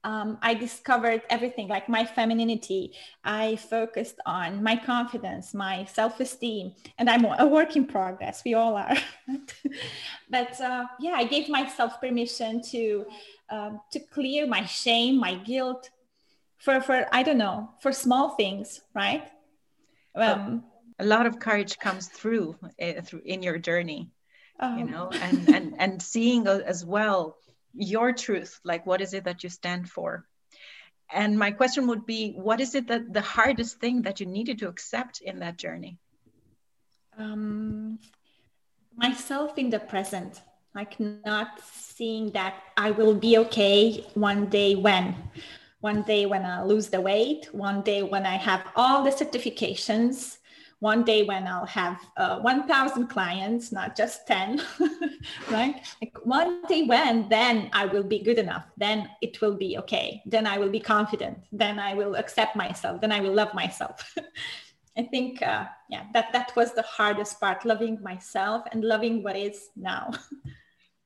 um, 0.03 0.37
I 0.41 0.53
discovered 0.53 1.21
everything 1.29 1.67
like 1.67 1.87
my 1.87 2.05
femininity. 2.05 2.93
I 3.23 3.55
focused 3.55 4.19
on 4.25 4.61
my 4.61 4.75
confidence, 4.75 5.53
my 5.53 5.85
self 5.85 6.19
esteem, 6.19 6.73
and 6.97 7.09
I'm 7.09 7.23
a 7.25 7.47
work 7.47 7.75
in 7.75 7.85
progress. 7.85 8.41
We 8.43 8.53
all 8.53 8.75
are. 8.75 8.95
but 10.29 10.59
uh, 10.59 10.85
yeah, 10.99 11.13
I 11.13 11.23
gave 11.23 11.47
myself 11.47 12.01
permission 12.01 12.61
to 12.71 13.05
um, 13.49 13.81
to 13.91 13.99
clear 13.99 14.45
my 14.45 14.65
shame, 14.65 15.19
my 15.19 15.35
guilt 15.35 15.89
for 16.57 16.81
for 16.81 17.07
I 17.11 17.23
don't 17.23 17.37
know 17.37 17.69
for 17.81 17.93
small 17.93 18.35
things, 18.35 18.81
right? 18.93 19.23
Um, 20.15 20.63
a 20.99 21.05
lot 21.05 21.25
of 21.25 21.39
courage 21.39 21.79
comes 21.79 22.07
through, 22.07 22.55
uh, 22.81 23.01
through 23.01 23.21
in 23.25 23.41
your 23.41 23.57
journey, 23.57 24.11
you 24.61 24.85
know, 24.85 25.09
and 25.11 25.49
and 25.49 25.75
and 25.79 26.01
seeing 26.01 26.47
as 26.47 26.85
well 26.85 27.37
your 27.73 28.13
truth 28.13 28.59
like 28.63 28.85
what 28.85 29.01
is 29.01 29.13
it 29.13 29.25
that 29.25 29.43
you 29.43 29.49
stand 29.49 29.89
for? 29.89 30.25
And 31.11 31.37
my 31.37 31.51
question 31.51 31.87
would 31.87 32.05
be 32.05 32.31
what 32.31 32.61
is 32.61 32.75
it 32.75 32.87
that 32.87 33.13
the 33.13 33.21
hardest 33.21 33.79
thing 33.79 34.03
that 34.03 34.19
you 34.19 34.25
needed 34.25 34.59
to 34.59 34.67
accept 34.67 35.21
in 35.21 35.39
that 35.39 35.57
journey? 35.57 35.97
Um, 37.17 37.99
myself 38.95 39.57
in 39.57 39.69
the 39.69 39.79
present 39.79 40.41
like 40.75 40.99
not 40.99 41.59
seeing 41.71 42.31
that 42.31 42.55
i 42.77 42.89
will 42.89 43.13
be 43.13 43.37
okay 43.37 44.03
one 44.15 44.47
day 44.47 44.73
when 44.73 45.15
one 45.83 46.01
day 46.03 46.25
when 46.25 46.45
I 46.45 46.63
lose 46.63 46.87
the 46.87 47.01
weight, 47.01 47.53
one 47.53 47.81
day 47.81 48.03
when 48.03 48.25
I 48.25 48.37
have 48.37 48.65
all 48.73 49.03
the 49.03 49.09
certifications, 49.09 50.37
one 50.83 51.03
day 51.05 51.23
when 51.23 51.47
I'll 51.47 51.65
have 51.65 51.97
uh, 52.17 52.39
1,000 52.39 53.07
clients, 53.07 53.71
not 53.71 53.95
just 53.95 54.27
10, 54.27 54.61
right? 55.49 55.75
Like 56.01 56.17
one 56.25 56.61
day 56.63 56.83
when, 56.83 57.29
then 57.29 57.69
I 57.71 57.85
will 57.85 58.03
be 58.03 58.19
good 58.19 58.37
enough. 58.37 58.65
Then 58.75 59.09
it 59.21 59.39
will 59.39 59.55
be 59.55 59.77
okay. 59.77 60.21
Then 60.25 60.45
I 60.45 60.57
will 60.57 60.69
be 60.69 60.81
confident. 60.81 61.37
Then 61.53 61.79
I 61.79 61.93
will 61.93 62.15
accept 62.15 62.57
myself. 62.57 62.99
Then 62.99 63.13
I 63.13 63.21
will 63.21 63.33
love 63.33 63.53
myself. 63.53 64.13
I 64.97 65.03
think, 65.03 65.41
uh, 65.41 65.65
yeah, 65.89 66.03
that 66.13 66.33
that 66.33 66.51
was 66.55 66.73
the 66.73 66.83
hardest 66.83 67.39
part: 67.39 67.65
loving 67.65 67.97
myself 68.03 68.61
and 68.71 68.83
loving 68.83 69.23
what 69.23 69.35
is 69.35 69.69
now. 69.75 70.11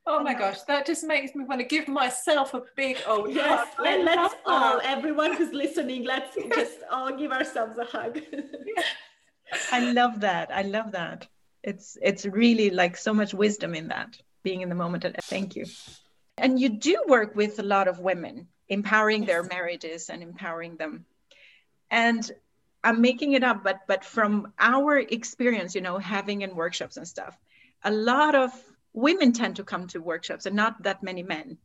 Oh 0.10 0.24
my 0.24 0.34
gosh, 0.34 0.62
that 0.69 0.86
just 0.86 1.03
makes 1.03 1.36
me 1.36 1.43
want 1.43 1.60
to 1.60 1.67
give 1.67 1.89
myself 1.89 2.53
a 2.53 2.62
big 2.77 2.96
oh 3.05 3.27
yes. 3.27 3.67
Let, 3.77 4.05
let's 4.05 4.36
all, 4.46 4.79
everyone 4.81 5.36
who's 5.36 5.51
listening, 5.51 6.05
let's 6.05 6.34
just 6.55 6.77
all 6.89 7.12
give 7.17 7.34
ourselves 7.34 7.77
a 7.77 7.84
hug. 7.84 8.17
I 9.72 9.92
love 9.92 10.22
that. 10.22 10.51
I 10.51 10.63
love 10.63 10.92
that. 10.92 11.27
It's 11.63 11.98
it's 12.01 12.25
really 12.25 12.70
like 12.70 12.98
so 12.98 13.13
much 13.13 13.34
wisdom 13.34 13.75
in 13.75 13.89
that 13.89 14.18
being 14.44 14.62
in 14.62 14.70
the 14.70 14.75
moment. 14.75 15.06
Thank 15.24 15.56
you. 15.56 15.66
And 16.38 16.60
you 16.60 16.70
do 16.70 17.04
work 17.08 17.36
with 17.36 17.60
a 17.60 17.63
lot 17.63 17.88
of 17.88 18.00
women, 18.00 18.48
empowering 18.70 19.24
yes. 19.24 19.27
their 19.27 19.44
marriages 19.44 20.10
and 20.10 20.22
empowering 20.22 20.77
them. 20.77 21.06
And 21.89 22.30
I'm 22.84 23.01
making 23.01 23.34
it 23.34 23.44
up, 23.44 23.63
but 23.63 23.80
but 23.88 24.06
from 24.06 24.54
our 24.60 24.98
experience, 24.98 25.75
you 25.75 25.82
know, 25.82 25.98
having 25.98 26.42
in 26.42 26.56
workshops 26.56 26.98
and 26.98 27.08
stuff, 27.08 27.38
a 27.84 27.92
lot 27.92 28.36
of 28.36 28.51
women 28.94 29.34
tend 29.34 29.58
to 29.58 29.63
come 29.63 29.88
to 29.88 30.00
workshops 30.00 30.46
and 30.46 30.56
not 30.56 30.84
that 30.84 31.04
many 31.04 31.24
men. 31.24 31.58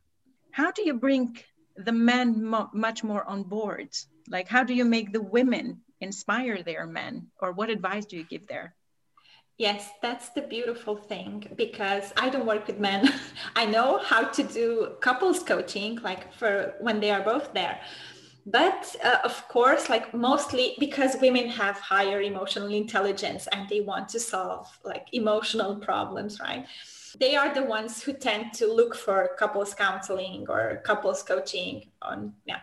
How 0.51 0.71
do 0.71 0.83
you 0.83 0.93
bring 0.95 1.37
the 1.75 1.91
men 1.91 2.43
mo- 2.43 2.69
much 2.73 3.03
more 3.03 3.23
on 3.23 3.43
board? 3.43 3.89
Like, 4.27 4.47
how 4.47 4.63
do 4.63 4.73
you 4.73 4.85
make 4.85 5.11
the 5.11 5.21
women 5.21 5.81
inspire 6.03 6.61
their 6.61 6.85
men 6.85 7.27
or 7.41 7.51
what 7.51 7.69
advice 7.69 8.05
do 8.05 8.17
you 8.17 8.23
give 8.23 8.45
there 8.47 8.75
Yes, 9.57 9.91
that's 10.01 10.29
the 10.29 10.41
beautiful 10.41 10.95
thing 10.95 11.45
because 11.55 12.11
I 12.17 12.29
don't 12.29 12.45
work 12.45 12.65
with 12.65 12.79
men. 12.79 13.13
I 13.55 13.65
know 13.65 13.99
how 13.99 14.23
to 14.23 14.43
do 14.43 14.95
couples 14.99 15.43
coaching, 15.43 15.99
like 16.01 16.33
for 16.33 16.73
when 16.79 16.99
they 16.99 17.11
are 17.11 17.21
both 17.21 17.53
there. 17.53 17.79
But 18.45 18.95
uh, 19.03 19.19
of 19.23 19.47
course, 19.47 19.89
like 19.89 20.13
mostly 20.13 20.75
because 20.79 21.15
women 21.21 21.47
have 21.49 21.77
higher 21.77 22.21
emotional 22.21 22.67
intelligence 22.73 23.47
and 23.53 23.69
they 23.69 23.81
want 23.81 24.09
to 24.09 24.19
solve 24.19 24.67
like 24.83 25.07
emotional 25.13 25.75
problems, 25.77 26.39
right? 26.39 26.65
They 27.19 27.35
are 27.35 27.53
the 27.53 27.63
ones 27.63 28.01
who 28.01 28.13
tend 28.13 28.53
to 28.53 28.65
look 28.65 28.95
for 28.95 29.29
couples 29.37 29.75
counseling 29.75 30.45
or 30.49 30.81
couples 30.83 31.21
coaching 31.21 31.91
on, 32.01 32.33
yeah. 32.45 32.61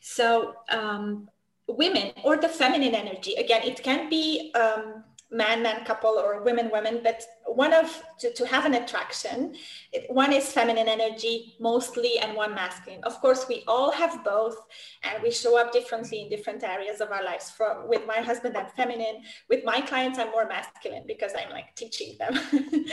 So 0.00 0.54
um, 0.70 1.28
women 1.76 2.12
or 2.24 2.36
the 2.36 2.48
feminine 2.48 2.94
energy. 2.94 3.34
Again 3.34 3.62
it 3.64 3.82
can 3.82 4.08
be 4.08 4.52
um, 4.54 5.04
man 5.30 5.62
man 5.62 5.84
couple 5.84 6.10
or 6.10 6.42
women 6.42 6.68
women 6.72 7.00
but 7.04 7.22
one 7.46 7.72
of 7.72 8.02
to, 8.18 8.32
to 8.32 8.44
have 8.44 8.64
an 8.64 8.74
attraction 8.74 9.54
it, 9.92 10.10
one 10.10 10.32
is 10.32 10.50
feminine 10.50 10.88
energy 10.88 11.54
mostly 11.60 12.18
and 12.18 12.36
one 12.36 12.52
masculine. 12.54 13.00
Of 13.04 13.20
course 13.20 13.46
we 13.48 13.62
all 13.68 13.92
have 13.92 14.24
both 14.24 14.56
and 15.04 15.22
we 15.22 15.30
show 15.30 15.58
up 15.58 15.72
differently 15.72 16.22
in 16.22 16.28
different 16.28 16.64
areas 16.64 17.00
of 17.00 17.12
our 17.12 17.22
lives. 17.22 17.50
From 17.50 17.88
with 17.88 18.06
my 18.06 18.18
husband 18.18 18.56
i'm 18.56 18.66
feminine. 18.76 19.22
With 19.48 19.64
my 19.64 19.80
clients 19.80 20.18
i'm 20.18 20.30
more 20.30 20.48
masculine 20.48 21.04
because 21.06 21.32
i'm 21.38 21.50
like 21.50 21.74
teaching 21.76 22.16
them. 22.18 22.38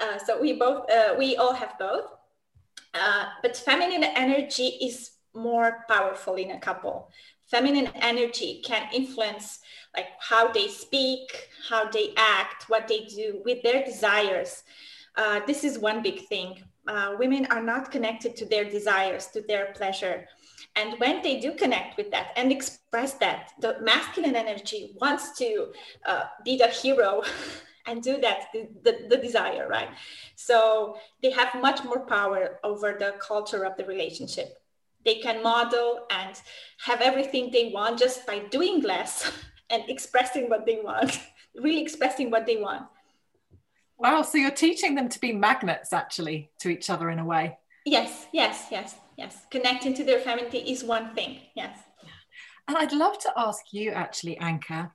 Uh, 0.00 0.16
so 0.16 0.40
we 0.40 0.52
both 0.52 0.88
uh, 0.92 1.16
we 1.18 1.36
all 1.36 1.52
have 1.52 1.76
both. 1.76 2.04
Uh, 2.94 3.24
but 3.42 3.56
feminine 3.56 4.04
energy 4.04 4.78
is 4.80 5.10
more 5.34 5.84
powerful 5.88 6.34
in 6.36 6.52
a 6.52 6.60
couple 6.60 7.10
feminine 7.50 7.90
energy 7.96 8.62
can 8.64 8.88
influence 8.92 9.60
like 9.96 10.08
how 10.20 10.52
they 10.52 10.68
speak 10.68 11.48
how 11.68 11.90
they 11.90 12.12
act 12.16 12.68
what 12.68 12.88
they 12.88 13.04
do 13.04 13.42
with 13.44 13.62
their 13.62 13.84
desires. 13.84 14.62
Uh, 15.16 15.40
this 15.46 15.64
is 15.64 15.78
one 15.78 16.02
big 16.02 16.26
thing. 16.28 16.62
Uh, 16.86 17.14
women 17.18 17.46
are 17.50 17.62
not 17.62 17.90
connected 17.90 18.36
to 18.36 18.46
their 18.46 18.64
desires 18.64 19.26
to 19.26 19.42
their 19.42 19.72
pleasure. 19.74 20.26
And 20.76 20.98
when 20.98 21.22
they 21.22 21.40
do 21.40 21.52
connect 21.52 21.96
with 21.96 22.10
that 22.12 22.28
and 22.36 22.52
express 22.52 23.14
that 23.14 23.50
the 23.60 23.76
masculine 23.80 24.36
energy 24.36 24.94
wants 25.00 25.36
to 25.38 25.72
uh, 26.06 26.24
be 26.44 26.56
the 26.56 26.68
hero 26.68 27.22
and 27.86 28.02
do 28.02 28.20
that 28.20 28.48
the, 28.52 28.68
the, 28.84 29.06
the, 29.08 29.16
desire 29.16 29.66
right? 29.68 29.88
So 30.36 30.98
they 31.22 31.30
have 31.30 31.60
much 31.60 31.84
more 31.84 32.06
power 32.06 32.60
over 32.62 32.96
the 32.98 33.14
culture 33.18 33.64
of 33.64 33.76
the 33.76 33.84
relationship 33.84 34.57
they 35.08 35.14
can 35.14 35.42
model 35.42 36.00
and 36.10 36.38
have 36.84 37.00
everything 37.00 37.50
they 37.50 37.70
want 37.72 37.98
just 37.98 38.26
by 38.26 38.40
doing 38.50 38.82
less 38.82 39.32
and 39.70 39.82
expressing 39.88 40.50
what 40.50 40.66
they 40.66 40.80
want, 40.84 41.18
really 41.56 41.80
expressing 41.80 42.30
what 42.30 42.44
they 42.44 42.58
want. 42.58 42.82
Wow, 43.96 44.20
so 44.20 44.36
you're 44.36 44.50
teaching 44.50 44.94
them 44.94 45.08
to 45.08 45.18
be 45.18 45.32
magnets 45.32 45.94
actually 45.94 46.50
to 46.60 46.68
each 46.68 46.90
other 46.90 47.08
in 47.08 47.18
a 47.18 47.24
way. 47.24 47.56
Yes, 47.86 48.26
yes, 48.34 48.66
yes, 48.70 48.96
yes. 49.16 49.46
Connecting 49.50 49.94
to 49.94 50.04
their 50.04 50.20
family 50.20 50.70
is 50.70 50.84
one 50.84 51.14
thing. 51.14 51.38
Yes. 51.56 51.78
And 52.68 52.76
I'd 52.76 52.92
love 52.92 53.18
to 53.20 53.32
ask 53.34 53.72
you 53.72 53.92
actually, 53.92 54.36
Anka, 54.36 54.90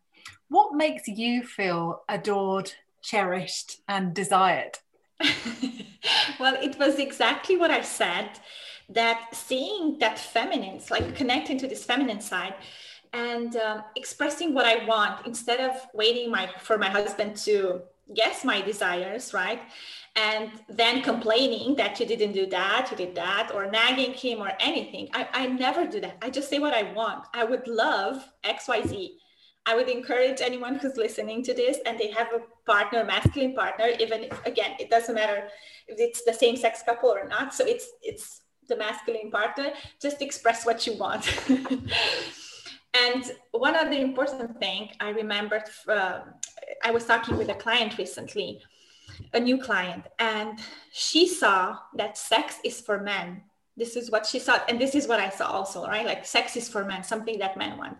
what 0.48 0.75
makes 0.75 1.08
you 1.08 1.43
feel 1.43 2.03
adored, 2.08 2.72
cherished, 3.01 3.82
and 3.88 4.13
desired? 4.13 4.77
well, 6.39 6.55
it 6.62 6.77
was 6.77 7.00
exactly 7.00 7.58
what 7.58 7.72
I 7.72 7.82
said 7.82 8.29
that 8.94 9.30
seeing 9.34 9.98
that 10.00 10.20
feminine, 10.20 10.80
like 10.90 11.16
connecting 11.16 11.58
to 11.60 11.68
this 11.68 11.84
feminine 11.84 12.22
side 12.22 12.56
and 13.14 13.56
um, 13.58 13.84
expressing 13.96 14.54
what 14.54 14.66
I 14.66 14.86
want 14.86 15.26
instead 15.28 15.60
of 15.60 15.76
waiting 15.94 16.32
my 16.32 16.50
for 16.60 16.78
my 16.78 16.90
husband 16.90 17.38
to 17.38 17.82
guess 18.16 18.44
my 18.44 18.62
desires, 18.62 19.34
right? 19.34 19.62
And 20.16 20.52
then 20.70 21.02
complaining 21.02 21.76
that 21.78 22.00
you 22.00 22.06
didn't 22.06 22.34
do 22.34 22.46
that, 22.48 22.90
you 22.92 22.98
did 22.98 23.16
that, 23.16 23.52
or 23.54 23.70
nagging 23.72 24.14
him 24.14 24.40
or 24.40 24.52
anything. 24.60 25.10
I, 25.14 25.28
I 25.34 25.48
never 25.48 25.88
do 25.88 26.00
that. 26.02 26.18
I 26.22 26.30
just 26.30 26.50
say 26.50 26.60
what 26.60 26.74
I 26.74 26.92
want. 26.94 27.26
I 27.34 27.44
would 27.44 27.68
love 27.68 28.24
XYZ. 28.44 29.12
I 29.66 29.76
would 29.76 29.90
encourage 29.90 30.42
anyone 30.42 30.76
who's 30.76 30.98
listening 30.98 31.42
to 31.44 31.54
this 31.54 31.78
and 31.86 31.98
they 31.98 32.12
have 32.12 32.28
a 32.34 32.42
partner, 32.70 33.04
masculine 33.06 33.56
partner, 33.56 33.88
even 34.00 34.26
if 34.26 34.46
again, 34.46 34.76
it 34.80 34.90
doesn't 34.90 35.16
matter 35.16 35.48
if 35.88 36.00
it's 36.00 36.24
the 36.24 36.34
same 36.34 36.58
sex 36.58 36.84
couple 36.84 37.10
or 37.10 37.28
not. 37.28 37.54
So 37.54 37.66
it's 37.66 37.88
it's 38.02 38.43
the 38.67 38.77
masculine 38.77 39.32
partner, 39.32 39.72
just 40.01 40.22
express 40.22 40.65
what 40.65 40.86
you 40.88 40.98
want. 40.98 41.25
and 42.93 43.32
one 43.51 43.75
other 43.75 43.91
important 43.91 44.60
thing 44.60 44.89
I 45.00 45.10
remembered, 45.10 45.63
uh, 45.88 46.22
I 46.84 46.91
was 46.91 47.05
talking 47.05 47.38
with 47.38 47.50
a 47.50 47.55
client 47.55 47.98
recently, 47.98 48.62
a 49.34 49.39
new 49.39 49.58
client, 49.58 50.05
and 50.20 50.60
she 50.91 51.27
saw 51.27 51.77
that 51.96 52.17
sex 52.17 52.60
is 52.63 52.82
for 52.82 53.00
men. 53.00 53.43
This 53.75 53.96
is 53.96 54.12
what 54.12 54.25
she 54.25 54.38
saw, 54.39 54.60
and 54.70 54.79
this 54.79 54.93
is 54.93 55.08
what 55.08 55.20
I 55.20 55.29
saw 55.29 55.48
also, 55.48 55.86
right? 55.88 56.05
Like 56.05 56.25
sex 56.25 56.55
is 56.55 56.70
for 56.70 56.86
men, 56.86 57.03
something 57.03 57.39
that 57.39 57.58
men 57.58 57.77
want. 57.77 57.98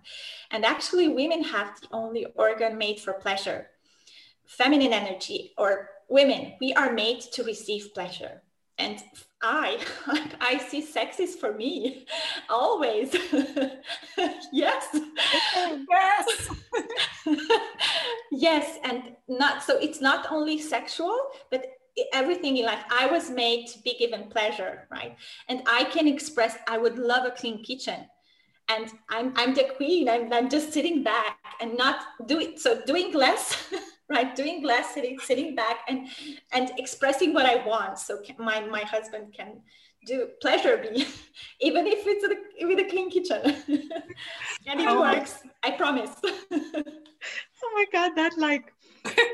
And 0.51 0.63
actually, 0.63 1.08
women 1.08 1.43
have 1.43 1.79
the 1.82 1.88
only 1.91 2.27
organ 2.36 2.77
made 2.77 3.00
for 3.00 3.13
pleasure. 3.13 3.67
Feminine 4.46 4.93
energy, 4.93 5.53
or 5.58 5.89
women, 6.10 6.53
we 6.62 6.74
are 6.74 6.93
made 6.93 7.22
to 7.22 7.43
receive 7.43 7.93
pleasure 7.96 8.43
and 8.77 9.01
I, 9.42 9.80
I 10.42 10.58
see 10.58 10.82
sex 10.82 11.20
is 11.20 11.36
for 11.36 11.53
me, 11.53 12.06
always. 12.50 13.13
yes, 14.51 14.88
yes, 15.89 16.50
yes, 18.32 18.80
and 18.84 19.15
not 19.27 19.63
so. 19.63 19.77
It's 19.77 20.01
not 20.01 20.32
only 20.32 20.60
sexual, 20.60 21.18
but 21.51 21.65
everything 22.13 22.58
in 22.58 22.65
life. 22.65 22.84
I 22.89 23.08
was 23.08 23.30
made 23.30 23.68
to 23.68 23.80
be 23.80 23.96
given 24.00 24.30
pleasure, 24.30 24.88
right? 24.89 25.15
And 25.50 25.62
I 25.68 25.84
can 25.86 26.08
express. 26.08 26.58
I 26.68 26.77
would 26.77 26.98
love 26.98 27.25
a 27.25 27.32
clean 27.32 27.63
kitchen, 27.63 28.08
and 28.70 28.92
I'm 29.10 29.34
I'm 29.36 29.53
the 29.53 29.65
queen. 29.75 30.10
I'm 30.10 30.32
I'm 30.34 30.50
just 30.50 30.74
sitting 30.74 31.03
back 31.03 31.38
and 31.62 31.77
not 31.77 32.01
do 32.25 32.39
it. 32.39 32.60
so 32.60 32.82
doing 32.86 33.13
less 33.13 33.72
right 34.13 34.36
doing 34.36 34.63
less 34.63 34.93
sitting 34.93 35.20
sitting 35.20 35.55
back 35.55 35.79
and 35.88 36.08
and 36.51 36.72
expressing 36.77 37.34
what 37.34 37.46
i 37.46 37.55
want. 37.65 38.00
So 38.00 38.22
my 38.38 38.62
my 38.62 38.82
husband 38.82 39.34
can 39.34 39.62
do 40.05 40.29
pleasure 40.41 40.77
me 40.84 41.05
even 41.60 41.88
if 41.88 42.00
it's 42.05 42.25
a, 42.25 42.65
with 42.67 42.79
a 42.79 42.89
clean 42.89 43.10
kitchen. 43.10 43.41
And 44.65 44.79
it 44.79 44.88
oh 44.88 45.01
works 45.01 45.39
i 45.63 45.72
promise. 45.72 46.12
Oh 47.65 47.72
my 47.75 47.86
god 47.93 48.12
that 48.17 48.34
like 48.38 48.74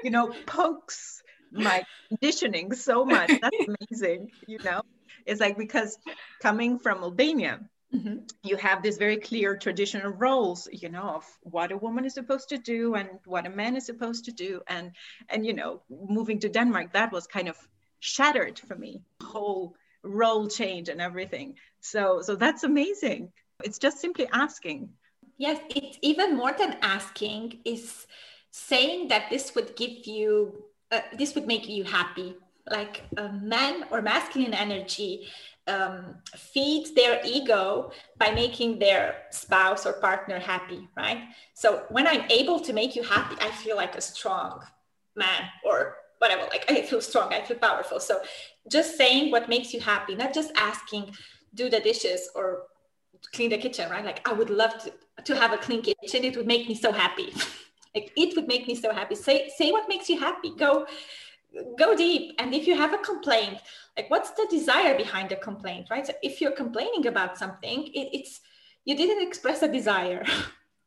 you 0.03 0.11
know 0.11 0.31
pokes 0.45 1.23
my 1.51 1.83
conditioning 2.09 2.73
so 2.73 3.03
much. 3.03 3.31
That's 3.41 3.57
amazing 3.71 4.29
you 4.47 4.59
know? 4.63 4.81
It's 5.25 5.41
like 5.41 5.57
because 5.57 5.97
coming 6.41 6.79
from 6.79 7.03
albania 7.03 7.59
Mm-hmm. 7.93 8.17
You 8.43 8.55
have 8.57 8.83
this 8.83 8.97
very 8.97 9.17
clear 9.17 9.57
traditional 9.57 10.11
roles, 10.11 10.67
you 10.71 10.89
know, 10.89 11.01
of 11.01 11.25
what 11.41 11.71
a 11.71 11.77
woman 11.77 12.05
is 12.05 12.13
supposed 12.13 12.49
to 12.49 12.57
do 12.57 12.93
and 12.93 13.09
what 13.25 13.47
a 13.47 13.49
man 13.49 13.75
is 13.75 13.85
supposed 13.85 14.25
to 14.25 14.31
do, 14.31 14.61
and 14.67 14.91
and 15.29 15.45
you 15.45 15.53
know, 15.53 15.81
moving 15.89 16.39
to 16.41 16.49
Denmark, 16.49 16.93
that 16.93 17.11
was 17.11 17.25
kind 17.25 17.49
of 17.49 17.57
shattered 17.99 18.59
for 18.59 18.75
me. 18.75 19.01
Whole 19.23 19.75
role 20.03 20.47
change 20.47 20.87
and 20.89 21.01
everything. 21.01 21.55
So 21.79 22.21
so 22.21 22.35
that's 22.35 22.63
amazing. 22.63 23.31
It's 23.63 23.79
just 23.79 23.99
simply 23.99 24.27
asking. 24.31 24.89
Yes, 25.37 25.59
it's 25.69 25.97
even 26.01 26.35
more 26.37 26.53
than 26.53 26.77
asking, 26.81 27.59
is 27.65 28.05
saying 28.51 29.07
that 29.07 29.29
this 29.29 29.55
would 29.55 29.75
give 29.75 30.05
you, 30.05 30.63
uh, 30.91 31.01
this 31.17 31.33
would 31.33 31.47
make 31.47 31.67
you 31.67 31.83
happy. 31.85 32.35
Like 32.69 33.03
a 33.17 33.29
man 33.29 33.85
or 33.89 34.01
masculine 34.01 34.53
energy 34.53 35.27
um, 35.69 36.15
feed 36.35 36.95
their 36.95 37.21
ego 37.23 37.91
by 38.17 38.31
making 38.31 38.79
their 38.79 39.23
spouse 39.29 39.85
or 39.85 39.93
partner 39.93 40.39
happy, 40.39 40.87
right? 40.97 41.21
So 41.53 41.83
when 41.89 42.07
I'm 42.07 42.23
able 42.29 42.59
to 42.61 42.73
make 42.73 42.95
you 42.95 43.03
happy, 43.03 43.35
I 43.39 43.49
feel 43.51 43.75
like 43.75 43.95
a 43.95 44.01
strong 44.01 44.63
man 45.15 45.43
or 45.63 45.97
whatever. 46.17 46.43
Like 46.49 46.65
I 46.69 46.81
feel 46.81 47.01
strong, 47.01 47.33
I 47.33 47.41
feel 47.41 47.57
powerful. 47.57 47.99
So 47.99 48.19
just 48.69 48.97
saying 48.97 49.31
what 49.31 49.47
makes 49.47 49.73
you 49.73 49.79
happy, 49.79 50.15
not 50.15 50.33
just 50.33 50.51
asking, 50.55 51.15
do 51.53 51.69
the 51.69 51.79
dishes 51.79 52.29
or 52.35 52.63
clean 53.33 53.49
the 53.49 53.57
kitchen, 53.57 53.89
right? 53.89 54.05
Like 54.05 54.27
I 54.27 54.33
would 54.33 54.49
love 54.49 54.73
to, 54.83 54.93
to 55.23 55.35
have 55.35 55.53
a 55.53 55.57
clean 55.57 55.81
kitchen. 55.81 56.23
It 56.23 56.35
would 56.35 56.47
make 56.47 56.67
me 56.67 56.75
so 56.75 56.91
happy. 56.91 57.33
like 57.95 58.11
it 58.17 58.35
would 58.35 58.47
make 58.47 58.67
me 58.67 58.75
so 58.75 58.91
happy. 58.91 59.15
Say 59.15 59.49
say 59.55 59.71
what 59.71 59.87
makes 59.87 60.09
you 60.09 60.19
happy. 60.19 60.51
Go 60.55 60.87
go 61.77 61.95
deep 61.95 62.35
and 62.37 62.53
if 62.53 62.67
you 62.67 62.75
have 62.75 62.93
a 62.93 62.97
complaint 62.99 63.57
like 63.99 64.09
what's 64.09 64.31
the 64.31 64.47
desire 64.49 64.95
behind 64.95 65.29
the 65.29 65.35
complaint 65.35 65.87
right? 65.91 66.07
So 66.07 66.13
if 66.23 66.39
you're 66.39 66.51
complaining 66.63 67.07
about 67.07 67.37
something 67.37 67.87
it, 67.87 68.07
it's 68.13 68.39
you 68.85 68.95
didn't 68.95 69.27
express 69.27 69.61
a 69.61 69.67
desire. 69.67 70.23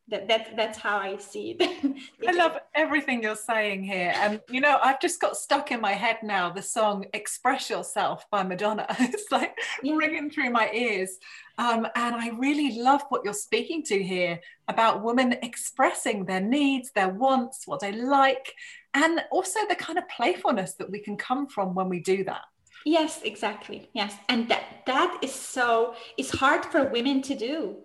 That, 0.09 0.27
that 0.29 0.57
that's 0.57 0.79
how 0.79 0.99
i 0.99 1.17
see 1.17 1.57
it. 1.59 1.97
I 2.29 2.33
love 2.33 2.59
everything 2.75 3.23
you're 3.23 3.37
saying 3.37 3.85
here. 3.85 4.13
And 4.17 4.41
you 4.51 4.61
know 4.61 4.79
i've 4.83 5.01
just 5.01 5.21
got 5.21 5.37
stuck 5.37 5.71
in 5.71 5.81
my 5.81 5.93
head 5.93 6.19
now 6.25 6.51
the 6.51 6.61
song 6.61 7.07
express 7.15 7.71
yourself 7.71 8.29
by 8.29 8.43
madonna. 8.43 8.85
It's 8.99 9.31
like 9.31 9.57
yeah. 9.83 9.95
ringing 9.95 10.29
through 10.29 10.51
my 10.51 10.69
ears. 10.73 11.11
Um, 11.57 11.87
and 11.95 12.17
i 12.17 12.31
really 12.47 12.71
love 12.83 13.03
what 13.11 13.23
you're 13.25 13.43
speaking 13.49 13.85
to 13.85 14.03
here 14.03 14.41
about 14.67 15.05
women 15.05 15.37
expressing 15.51 16.25
their 16.25 16.45
needs 16.57 16.91
their 16.91 17.13
wants 17.25 17.59
what 17.69 17.81
they 17.81 17.93
like 17.93 18.53
and 18.95 19.25
also 19.31 19.61
the 19.69 19.77
kind 19.77 19.99
of 19.99 20.09
playfulness 20.09 20.75
that 20.75 20.91
we 20.91 20.99
can 20.99 21.17
come 21.17 21.47
from 21.47 21.75
when 21.77 21.89
we 21.89 22.01
do 22.01 22.25
that 22.25 22.43
yes 22.85 23.23
exactly. 23.23 23.89
Yes. 23.93 24.15
And 24.29 24.49
that 24.49 24.65
that 24.87 25.19
is 25.23 25.35
so 25.35 25.95
it's 26.17 26.31
hard 26.31 26.65
for 26.65 26.85
women 26.85 27.23
to 27.23 27.35
do. 27.35 27.77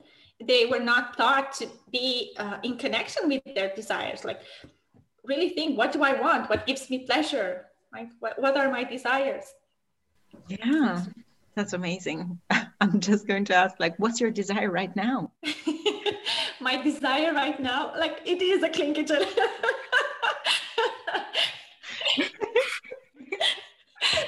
They 0.44 0.66
were 0.66 0.80
not 0.80 1.18
taught 1.18 1.54
to 1.54 1.68
be 1.92 2.36
uh, 2.38 2.58
in 2.64 2.78
connection 2.78 3.28
with 3.28 3.42
their 3.56 3.74
desires. 3.76 4.24
Like 4.24 4.42
really 5.24 5.50
think 5.50 5.78
what 5.78 5.92
do 5.92 6.04
i 6.04 6.14
want? 6.20 6.50
What 6.50 6.66
gives 6.66 6.90
me 6.90 7.06
pleasure? 7.06 7.66
Like 7.94 8.10
what, 8.20 8.40
what 8.42 8.58
are 8.58 8.72
my 8.72 8.84
desires? 8.84 9.46
Yeah. 10.48 11.04
That's 11.56 11.74
amazing. 11.74 12.40
I'm 12.82 13.00
just 13.00 13.28
going 13.28 13.46
to 13.46 13.56
ask 13.56 13.80
like 13.80 13.96
what's 13.98 14.22
your 14.22 14.32
desire 14.32 14.70
right 14.70 14.96
now? 14.96 15.32
My 16.60 16.82
desire 16.82 17.34
right 17.34 17.60
now 17.60 17.94
like 17.98 18.22
it 18.26 18.42
is 18.42 18.64
a 18.64 18.70
clean 18.70 18.94
kitchen 18.98 19.22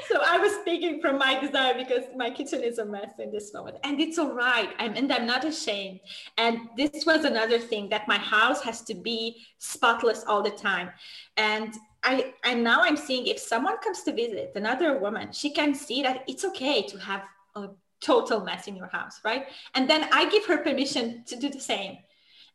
so 0.07 0.19
I 0.25 0.37
was 0.39 0.53
speaking 0.61 0.98
from 1.09 1.17
my 1.17 1.39
desire 1.39 1.73
because 1.73 2.03
my 2.15 2.29
kitchen 2.29 2.61
is 2.61 2.77
a 2.77 2.85
mess 2.85 3.13
in 3.17 3.31
this 3.31 3.51
moment. 3.51 3.77
And 3.83 3.99
it's 3.99 4.19
all 4.19 4.31
right. 4.31 4.69
I'm, 4.77 4.95
and 4.95 5.11
I'm 5.11 5.25
not 5.25 5.43
ashamed. 5.43 6.01
And 6.37 6.59
this 6.77 7.03
was 7.05 7.25
another 7.25 7.57
thing 7.57 7.89
that 7.89 8.07
my 8.07 8.17
house 8.17 8.61
has 8.61 8.81
to 8.83 8.93
be 8.93 9.43
spotless 9.57 10.23
all 10.27 10.43
the 10.43 10.51
time. 10.51 10.91
And 11.35 11.73
I 12.03 12.33
and 12.45 12.63
now 12.63 12.81
I'm 12.83 12.95
seeing 12.95 13.25
if 13.25 13.39
someone 13.39 13.77
comes 13.79 14.03
to 14.03 14.13
visit 14.13 14.51
another 14.55 14.99
woman, 14.99 15.31
she 15.31 15.49
can 15.49 15.73
see 15.73 16.03
that 16.03 16.23
it's 16.27 16.45
okay 16.45 16.83
to 16.83 16.97
have 16.99 17.23
a 17.55 17.69
total 18.01 18.41
mess 18.41 18.67
in 18.67 18.75
your 18.75 18.87
house, 18.87 19.19
right? 19.25 19.47
And 19.73 19.89
then 19.89 20.07
I 20.13 20.29
give 20.29 20.45
her 20.45 20.59
permission 20.59 21.23
to 21.25 21.35
do 21.35 21.49
the 21.49 21.59
same 21.59 21.97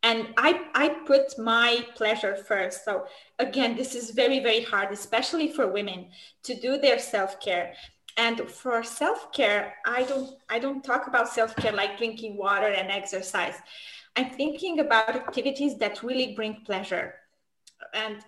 and 0.05 0.29
I, 0.37 0.61
I 0.75 0.88
put 1.07 1.38
my 1.38 1.85
pleasure 1.97 2.37
first 2.37 2.85
so 2.85 3.07
again 3.38 3.75
this 3.75 3.95
is 3.95 4.11
very 4.11 4.38
very 4.38 4.62
hard 4.62 4.93
especially 4.93 5.51
for 5.51 5.67
women 5.67 6.09
to 6.43 6.55
do 6.55 6.77
their 6.79 6.99
self-care 6.99 7.73
and 8.16 8.40
for 8.48 8.83
self-care 8.83 9.74
i 9.87 10.03
don't 10.05 10.31
i 10.48 10.59
don't 10.59 10.85
talk 10.85 11.07
about 11.09 11.29
self-care 11.29 11.72
like 11.72 11.98
drinking 11.98 12.37
water 12.37 12.68
and 12.68 12.90
exercise. 12.90 13.57
I'm 14.16 14.31
thinking 14.31 14.79
about 14.79 15.16
activities 15.16 15.77
that 15.79 16.03
really 16.05 16.35
bring 16.35 16.62
pleasure. 16.64 17.14
And 17.94 18.18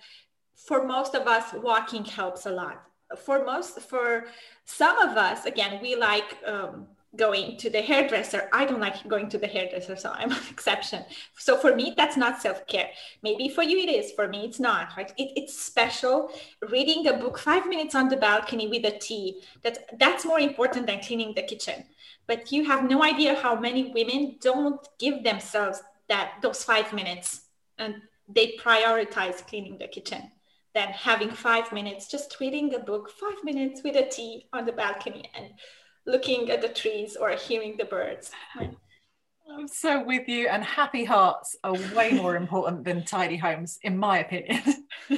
for 0.56 0.84
most 0.84 1.14
of 1.14 1.28
us 1.28 1.52
walking 1.54 2.04
helps 2.04 2.46
a 2.46 2.50
lot. 2.50 2.82
For 3.24 3.44
most 3.44 3.78
for 3.80 4.26
some 4.64 4.98
of 4.98 5.16
us 5.16 5.46
again 5.46 5.80
we 5.80 5.94
like 5.94 6.38
um, 6.44 6.88
going 7.16 7.56
to 7.58 7.70
the 7.70 7.80
hairdresser. 7.80 8.48
I 8.52 8.64
don't 8.64 8.80
like 8.80 9.06
going 9.08 9.28
to 9.30 9.38
the 9.38 9.46
hairdresser, 9.46 9.96
so 9.96 10.12
I'm 10.12 10.30
an 10.38 10.42
exception. 10.50 11.04
So 11.38 11.56
for 11.56 11.74
me, 11.74 11.94
that's 11.96 12.16
not 12.16 12.40
self-care. 12.40 12.90
Maybe 13.22 13.48
for 13.48 13.62
you 13.62 13.78
it 13.78 13.90
is. 13.90 14.12
For 14.12 14.28
me, 14.28 14.44
it's 14.44 14.60
not. 14.60 14.90
Right? 14.96 15.12
It, 15.16 15.32
it's 15.36 15.58
special. 15.58 16.30
Reading 16.70 17.06
a 17.06 17.14
book 17.14 17.38
five 17.38 17.66
minutes 17.66 17.94
on 17.94 18.08
the 18.08 18.16
balcony 18.16 18.68
with 18.68 18.84
a 18.84 18.98
tea. 18.98 19.42
That 19.62 19.98
that's 19.98 20.24
more 20.24 20.40
important 20.40 20.86
than 20.86 21.00
cleaning 21.00 21.34
the 21.34 21.42
kitchen. 21.42 21.84
But 22.26 22.50
you 22.52 22.64
have 22.64 22.88
no 22.88 23.02
idea 23.02 23.40
how 23.40 23.58
many 23.58 23.92
women 23.92 24.36
don't 24.40 24.80
give 24.98 25.22
themselves 25.22 25.82
that 26.08 26.34
those 26.42 26.64
five 26.64 26.92
minutes, 26.92 27.42
and 27.78 27.96
they 28.28 28.56
prioritize 28.62 29.46
cleaning 29.46 29.78
the 29.78 29.88
kitchen 29.88 30.30
than 30.74 30.88
having 30.88 31.30
five 31.30 31.72
minutes 31.72 32.06
just 32.06 32.38
reading 32.38 32.74
a 32.74 32.78
book, 32.78 33.10
five 33.10 33.42
minutes 33.42 33.82
with 33.82 33.96
a 33.96 34.06
tea 34.08 34.46
on 34.52 34.66
the 34.66 34.72
balcony 34.72 35.24
and 35.34 35.46
looking 36.06 36.50
at 36.50 36.62
the 36.62 36.68
trees 36.68 37.16
or 37.16 37.30
hearing 37.30 37.76
the 37.76 37.84
birds. 37.84 38.30
I'm 39.48 39.68
so 39.68 40.02
with 40.02 40.28
you, 40.28 40.48
and 40.48 40.62
happy 40.62 41.04
hearts 41.04 41.56
are 41.62 41.74
way 41.94 42.12
more 42.12 42.36
important 42.36 42.84
than 42.84 43.04
tidy 43.04 43.36
homes, 43.36 43.78
in 43.82 43.96
my 43.96 44.18
opinion. 44.18 44.60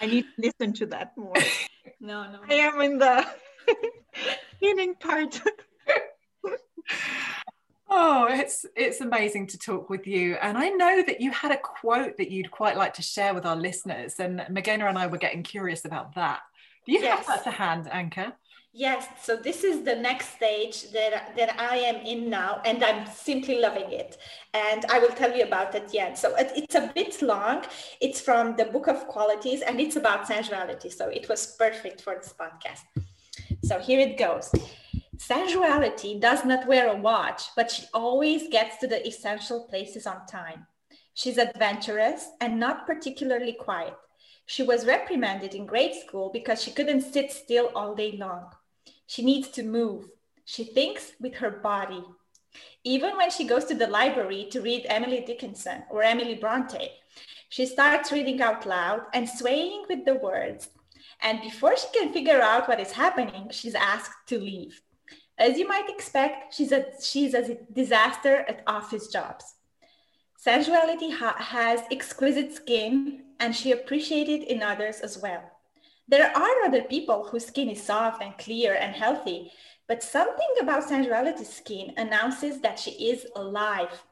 I 0.00 0.06
need 0.06 0.24
to 0.24 0.30
listen 0.38 0.72
to 0.74 0.86
that 0.86 1.12
more. 1.16 1.34
No, 2.00 2.30
no. 2.30 2.40
I 2.48 2.54
am 2.54 2.80
in 2.80 2.98
the 2.98 3.26
healing 4.60 4.94
part. 4.94 5.40
oh, 7.88 8.26
it's 8.30 8.66
it's 8.76 9.00
amazing 9.00 9.46
to 9.48 9.58
talk 9.58 9.88
with 9.88 10.06
you, 10.06 10.34
and 10.34 10.58
I 10.58 10.68
know 10.68 11.02
that 11.02 11.20
you 11.20 11.30
had 11.30 11.52
a 11.52 11.58
quote 11.58 12.18
that 12.18 12.30
you'd 12.30 12.50
quite 12.50 12.76
like 12.76 12.94
to 12.94 13.02
share 13.02 13.32
with 13.34 13.46
our 13.46 13.56
listeners, 13.56 14.20
and 14.20 14.40
Meghana 14.50 14.86
and 14.86 14.98
I 14.98 15.06
were 15.06 15.18
getting 15.18 15.42
curious 15.42 15.86
about 15.86 16.14
that. 16.14 16.40
Do 16.86 16.92
you 16.92 17.00
yes. 17.00 17.26
have 17.26 17.36
that 17.36 17.44
to 17.44 17.50
hand, 17.50 17.86
Anka? 17.86 18.34
Yes, 18.72 19.08
so 19.20 19.34
this 19.34 19.64
is 19.64 19.82
the 19.82 19.96
next 19.96 20.36
stage 20.36 20.92
that, 20.92 21.36
that 21.36 21.60
I 21.60 21.78
am 21.78 21.96
in 22.06 22.30
now, 22.30 22.62
and 22.64 22.84
I'm 22.84 23.04
simply 23.08 23.58
loving 23.58 23.90
it. 23.90 24.16
And 24.54 24.84
I 24.86 25.00
will 25.00 25.08
tell 25.08 25.36
you 25.36 25.42
about 25.42 25.74
it 25.74 25.92
yet. 25.92 26.16
So 26.16 26.36
it, 26.36 26.52
it's 26.54 26.76
a 26.76 26.88
bit 26.94 27.20
long. 27.20 27.64
It's 28.00 28.20
from 28.20 28.54
the 28.54 28.66
Book 28.66 28.86
of 28.86 29.08
Qualities, 29.08 29.62
and 29.62 29.80
it's 29.80 29.96
about 29.96 30.28
sensuality. 30.28 30.88
So 30.88 31.08
it 31.08 31.28
was 31.28 31.56
perfect 31.58 32.00
for 32.02 32.14
this 32.14 32.32
podcast. 32.32 32.82
So 33.64 33.80
here 33.80 33.98
it 33.98 34.16
goes. 34.16 34.52
Sensuality 35.16 36.20
does 36.20 36.44
not 36.44 36.68
wear 36.68 36.92
a 36.92 36.96
watch, 36.96 37.42
but 37.56 37.72
she 37.72 37.82
always 37.92 38.48
gets 38.50 38.76
to 38.78 38.86
the 38.86 39.04
essential 39.04 39.64
places 39.64 40.06
on 40.06 40.26
time. 40.26 40.66
She's 41.14 41.38
adventurous 41.38 42.28
and 42.40 42.60
not 42.60 42.86
particularly 42.86 43.52
quiet. 43.52 43.94
She 44.46 44.62
was 44.62 44.86
reprimanded 44.86 45.54
in 45.54 45.66
grade 45.66 45.94
school 45.94 46.30
because 46.32 46.62
she 46.62 46.70
couldn't 46.70 47.02
sit 47.02 47.32
still 47.32 47.70
all 47.74 47.94
day 47.96 48.16
long. 48.16 48.52
She 49.10 49.24
needs 49.24 49.48
to 49.48 49.64
move. 49.64 50.08
She 50.44 50.62
thinks 50.62 51.14
with 51.18 51.34
her 51.34 51.50
body. 51.50 52.04
Even 52.84 53.16
when 53.16 53.32
she 53.32 53.44
goes 53.44 53.64
to 53.64 53.74
the 53.74 53.88
library 53.88 54.46
to 54.52 54.60
read 54.60 54.86
Emily 54.88 55.24
Dickinson 55.26 55.82
or 55.90 56.04
Emily 56.04 56.36
Bronte, 56.36 56.92
she 57.48 57.66
starts 57.66 58.12
reading 58.12 58.40
out 58.40 58.66
loud 58.66 59.06
and 59.12 59.28
swaying 59.28 59.86
with 59.88 60.04
the 60.04 60.14
words. 60.14 60.68
And 61.22 61.42
before 61.42 61.76
she 61.76 61.88
can 61.92 62.12
figure 62.12 62.40
out 62.40 62.68
what 62.68 62.78
is 62.78 62.92
happening, 62.92 63.48
she's 63.50 63.74
asked 63.74 64.28
to 64.28 64.38
leave. 64.38 64.80
As 65.36 65.58
you 65.58 65.66
might 65.66 65.90
expect, 65.90 66.54
she's 66.54 66.70
a, 66.70 66.84
she's 67.02 67.34
a 67.34 67.58
disaster 67.72 68.44
at 68.46 68.62
office 68.68 69.08
jobs. 69.08 69.56
Sensuality 70.38 71.10
ha- 71.10 71.34
has 71.36 71.80
exquisite 71.90 72.54
skin, 72.54 73.24
and 73.40 73.56
she 73.56 73.72
appreciates 73.72 74.30
it 74.30 74.48
in 74.48 74.62
others 74.62 75.00
as 75.00 75.18
well. 75.18 75.42
There 76.10 76.36
are 76.36 76.64
other 76.64 76.82
people 76.82 77.28
whose 77.28 77.46
skin 77.46 77.70
is 77.70 77.80
soft 77.80 78.20
and 78.20 78.36
clear 78.36 78.74
and 78.74 78.96
healthy, 78.96 79.52
but 79.86 80.02
something 80.02 80.54
about 80.60 80.88
sensuality 80.88 81.44
skin 81.44 81.94
announces 81.96 82.60
that 82.62 82.80
she 82.80 82.90
is 83.10 83.28
alive. 83.36 84.02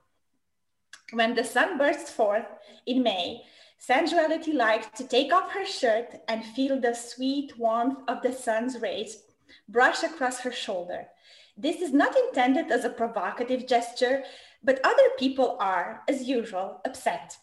When 1.13 1.35
the 1.35 1.43
sun 1.43 1.77
bursts 1.77 2.13
forth 2.13 2.47
in 2.87 3.03
May, 3.03 3.43
sensuality 3.79 4.53
likes 4.53 4.87
to 4.97 5.09
take 5.09 5.33
off 5.33 5.51
her 5.51 5.67
shirt 5.67 6.15
and 6.29 6.45
feel 6.45 6.81
the 6.81 6.95
sweet 6.95 7.59
warmth 7.59 7.99
of 8.07 8.23
the 8.23 8.33
sun's 8.33 8.79
rays 8.79 9.25
brush 9.69 10.05
across 10.05 10.39
her 10.39 10.53
shoulder. 10.53 11.09
This 11.57 11.81
is 11.81 11.93
not 11.93 12.17
intended 12.17 12.71
as 12.71 12.85
a 12.85 12.91
provocative 12.91 13.67
gesture, 13.67 14.23
but 14.63 14.81
other 14.85 15.11
people 15.19 15.57
are, 15.59 16.05
as 16.07 16.29
usual, 16.29 16.81
upset. 16.85 17.39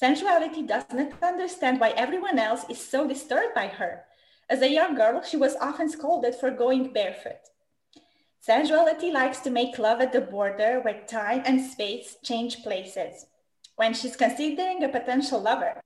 Sensuality 0.00 0.66
does 0.66 0.84
not 0.94 1.12
understand 1.22 1.78
why 1.78 1.90
everyone 1.90 2.38
else 2.38 2.64
is 2.70 2.80
so 2.80 3.06
disturbed 3.06 3.54
by 3.54 3.66
her. 3.66 4.04
As 4.48 4.62
a 4.62 4.72
young 4.72 4.94
girl, 4.94 5.22
she 5.22 5.36
was 5.36 5.56
often 5.56 5.90
scolded 5.90 6.34
for 6.34 6.50
going 6.50 6.94
barefoot. 6.94 7.50
Sensuality 8.40 9.12
likes 9.12 9.40
to 9.40 9.50
make 9.50 9.78
love 9.78 10.00
at 10.00 10.12
the 10.12 10.22
border 10.22 10.80
where 10.80 11.02
time 11.06 11.42
and 11.44 11.60
space 11.60 12.16
change 12.24 12.62
places. 12.62 13.26
When 13.76 13.92
she's 13.92 14.16
considering 14.16 14.82
a 14.82 14.88
potential 14.88 15.38
lover, 15.38 15.82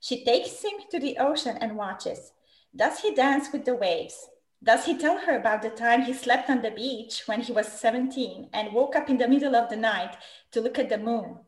she 0.00 0.24
takes 0.24 0.64
him 0.64 0.72
to 0.90 0.98
the 0.98 1.16
ocean 1.18 1.56
and 1.60 1.76
watches. 1.76 2.32
Does 2.74 2.98
he 2.98 3.14
dance 3.14 3.52
with 3.52 3.64
the 3.64 3.76
waves? 3.76 4.30
Does 4.60 4.86
he 4.86 4.98
tell 4.98 5.18
her 5.18 5.36
about 5.36 5.62
the 5.62 5.70
time 5.70 6.02
he 6.02 6.12
slept 6.12 6.50
on 6.50 6.62
the 6.62 6.72
beach 6.72 7.22
when 7.26 7.42
he 7.42 7.52
was 7.52 7.68
17 7.68 8.48
and 8.52 8.72
woke 8.72 8.96
up 8.96 9.08
in 9.08 9.18
the 9.18 9.28
middle 9.28 9.54
of 9.54 9.70
the 9.70 9.76
night 9.76 10.16
to 10.50 10.60
look 10.60 10.76
at 10.76 10.88
the 10.88 10.98
moon? 10.98 11.38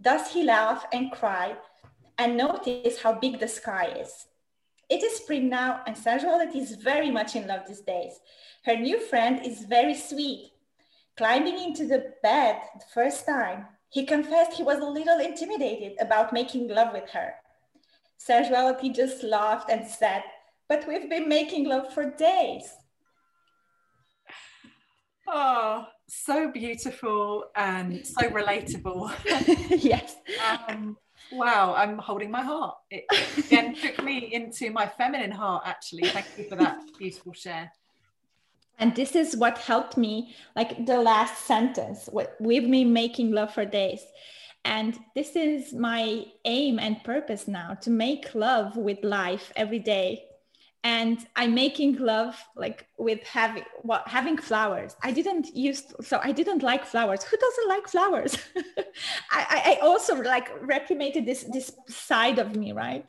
Does 0.00 0.32
he 0.32 0.42
laugh 0.42 0.86
and 0.92 1.12
cry 1.12 1.56
and 2.18 2.36
notice 2.36 3.02
how 3.02 3.12
big 3.14 3.38
the 3.38 3.48
sky 3.48 3.94
is? 4.00 4.26
It 4.88 5.02
is 5.02 5.18
spring 5.18 5.48
now, 5.48 5.82
and 5.86 5.96
sensuality 5.96 6.58
is 6.58 6.74
very 6.74 7.10
much 7.10 7.36
in 7.36 7.46
love 7.46 7.66
these 7.68 7.82
days. 7.82 8.18
Her 8.64 8.76
new 8.76 8.98
friend 8.98 9.44
is 9.44 9.64
very 9.64 9.94
sweet. 9.94 10.50
Climbing 11.16 11.62
into 11.62 11.86
the 11.86 12.14
bed 12.22 12.60
the 12.74 12.86
first 12.92 13.26
time, 13.26 13.66
he 13.90 14.06
confessed 14.06 14.54
he 14.54 14.62
was 14.62 14.78
a 14.80 14.84
little 14.84 15.18
intimidated 15.18 15.92
about 16.00 16.32
making 16.32 16.68
love 16.68 16.92
with 16.92 17.10
her. 17.10 17.34
Sensuality 18.18 18.94
just 18.94 19.22
laughed 19.22 19.70
and 19.70 19.86
said, 19.86 20.22
But 20.68 20.88
we've 20.88 21.10
been 21.10 21.28
making 21.28 21.66
love 21.68 21.92
for 21.92 22.10
days. 22.10 22.74
Oh, 25.28 25.86
so 26.10 26.50
beautiful 26.50 27.44
and 27.56 28.04
so 28.06 28.28
relatable. 28.30 29.12
yes. 29.82 30.16
Um, 30.68 30.96
wow, 31.32 31.74
I'm 31.76 31.98
holding 31.98 32.30
my 32.30 32.42
heart. 32.42 32.76
It 32.90 33.04
again 33.38 33.74
took 33.82 34.02
me 34.02 34.32
into 34.32 34.70
my 34.70 34.86
feminine 34.86 35.30
heart, 35.30 35.62
actually. 35.66 36.08
Thank 36.08 36.26
you 36.36 36.44
for 36.44 36.56
that 36.56 36.80
beautiful 36.98 37.32
share. 37.32 37.70
And 38.78 38.94
this 38.96 39.14
is 39.14 39.36
what 39.36 39.58
helped 39.58 39.96
me, 39.96 40.34
like 40.56 40.86
the 40.86 41.00
last 41.00 41.44
sentence, 41.44 42.08
with, 42.12 42.30
with 42.40 42.64
me 42.64 42.84
making 42.84 43.30
love 43.30 43.52
for 43.52 43.64
days. 43.64 44.00
And 44.64 44.98
this 45.14 45.36
is 45.36 45.72
my 45.72 46.24
aim 46.44 46.78
and 46.78 47.02
purpose 47.04 47.46
now 47.46 47.74
to 47.82 47.90
make 47.90 48.34
love 48.34 48.76
with 48.76 49.02
life 49.04 49.52
every 49.56 49.78
day 49.78 50.24
and 50.82 51.26
i'm 51.36 51.54
making 51.54 51.96
love 51.98 52.42
like 52.56 52.86
with 52.96 53.22
having 53.24 53.64
what 53.82 54.06
having 54.08 54.38
flowers. 54.38 54.96
I 55.02 55.10
didn't 55.12 55.54
use 55.54 55.84
so 56.00 56.20
i 56.22 56.32
didn't 56.32 56.62
like 56.62 56.84
flowers. 56.86 57.22
Who 57.24 57.36
doesn't 57.36 57.68
like 57.68 57.88
flowers? 57.88 58.38
I, 59.30 59.78
I 59.78 59.78
also 59.82 60.20
like 60.22 60.48
reprimated 60.62 61.26
this 61.26 61.44
this 61.44 61.72
side 61.88 62.38
of 62.38 62.56
me 62.56 62.72
right? 62.72 63.08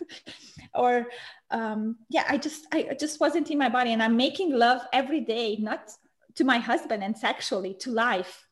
Or 0.74 1.08
um 1.52 1.98
yeah 2.10 2.26
i 2.30 2.38
just 2.38 2.68
i 2.74 2.96
just 3.00 3.20
wasn't 3.20 3.50
in 3.52 3.58
my 3.58 3.70
body 3.70 3.92
and 3.94 4.02
i'm 4.04 4.16
making 4.16 4.54
love 4.54 4.82
every 4.94 5.22
day 5.22 5.58
not 5.60 5.92
to 6.36 6.44
my 6.44 6.58
husband 6.58 7.04
and 7.04 7.18
sexually 7.18 7.74
to 7.76 7.92
life. 7.92 8.48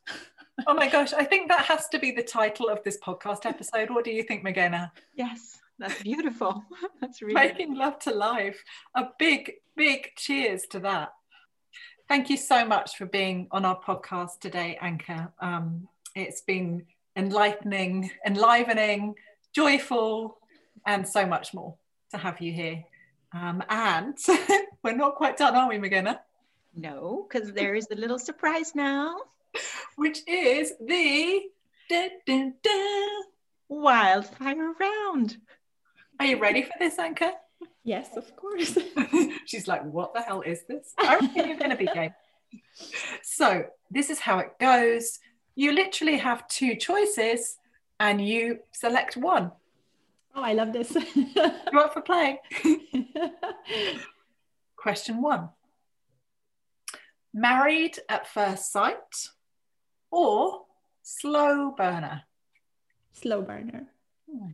Oh 0.67 0.73
my 0.73 0.89
gosh 0.89 1.13
i 1.13 1.23
think 1.23 1.49
that 1.49 1.65
has 1.65 1.87
to 1.89 1.99
be 1.99 2.11
the 2.11 2.23
title 2.23 2.69
of 2.69 2.83
this 2.83 2.97
podcast 2.99 3.45
episode. 3.45 3.89
What 3.89 4.05
do 4.05 4.11
you 4.11 4.23
think 4.23 4.43
Meghana? 4.43 4.91
yes 5.15 5.58
that's 5.79 6.03
beautiful. 6.03 6.63
That's 7.01 7.21
really 7.21 7.35
making 7.35 7.75
love 7.75 7.99
to 7.99 8.11
life. 8.11 8.63
A 8.95 9.05
big, 9.17 9.53
big 9.75 10.11
cheers 10.17 10.63
to 10.71 10.79
that. 10.79 11.13
Thank 12.07 12.29
you 12.29 12.37
so 12.37 12.65
much 12.65 12.97
for 12.97 13.05
being 13.05 13.47
on 13.51 13.65
our 13.65 13.79
podcast 13.79 14.39
today, 14.41 14.77
Anka. 14.81 15.31
Um, 15.39 15.87
it's 16.15 16.41
been 16.41 16.85
enlightening, 17.15 18.11
enlivening, 18.25 19.15
joyful, 19.53 20.37
and 20.85 21.07
so 21.07 21.25
much 21.25 21.53
more 21.53 21.75
to 22.11 22.17
have 22.17 22.41
you 22.41 22.51
here. 22.51 22.83
Um, 23.31 23.63
and 23.69 24.17
we're 24.83 24.95
not 24.95 25.15
quite 25.15 25.37
done, 25.37 25.55
are 25.55 25.69
we, 25.69 25.77
Meghana? 25.77 26.19
No, 26.75 27.27
because 27.29 27.53
there 27.53 27.75
is 27.75 27.87
a 27.91 27.95
little 27.95 28.19
surprise 28.19 28.73
now, 28.75 29.15
which 29.95 30.19
is 30.27 30.73
the 30.79 31.43
da, 31.89 32.09
da, 32.25 32.51
da, 32.63 33.07
wildfire 33.67 34.73
round. 34.79 35.37
Are 36.19 36.25
you 36.25 36.37
ready 36.37 36.63
for 36.63 36.73
this, 36.79 36.97
Anka? 36.97 37.31
Yes, 37.85 38.17
of 38.17 38.35
course. 38.35 38.77
She's 39.45 39.69
like, 39.69 39.83
what 39.85 40.13
the 40.13 40.21
hell 40.21 40.41
is 40.41 40.63
this? 40.67 40.93
I 40.97 41.15
reckon 41.21 41.47
you're 41.47 41.57
going 41.57 41.71
to 41.71 41.77
be 41.77 41.85
game. 41.85 42.13
So, 43.23 43.63
this 43.89 44.09
is 44.09 44.19
how 44.19 44.39
it 44.39 44.59
goes. 44.59 45.19
You 45.55 45.71
literally 45.71 46.17
have 46.17 46.47
two 46.49 46.75
choices 46.75 47.57
and 48.01 48.25
you 48.25 48.59
select 48.73 49.15
one. 49.15 49.51
Oh, 50.35 50.43
I 50.43 50.53
love 50.53 50.73
this. 50.73 50.93
you 51.15 51.79
up 51.79 51.93
for 51.93 52.01
playing? 52.01 52.37
Question 54.75 55.21
one 55.21 55.49
Married 57.33 57.97
at 58.09 58.27
first 58.27 58.71
sight 58.71 59.29
or 60.11 60.65
slow 61.01 61.71
burner? 61.77 62.23
Slow 63.13 63.41
burner. 63.41 63.87
Hmm 64.29 64.51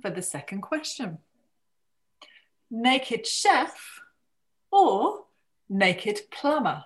for 0.00 0.10
the 0.10 0.22
second 0.22 0.60
question. 0.62 1.18
Naked 2.70 3.26
chef 3.26 4.00
or 4.70 5.24
naked 5.68 6.20
plumber? 6.30 6.84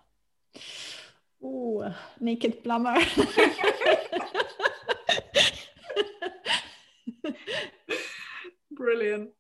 Ooh, 1.43 1.85
naked 2.21 2.63
plumber. 2.65 2.97
Brilliant. 8.73 9.31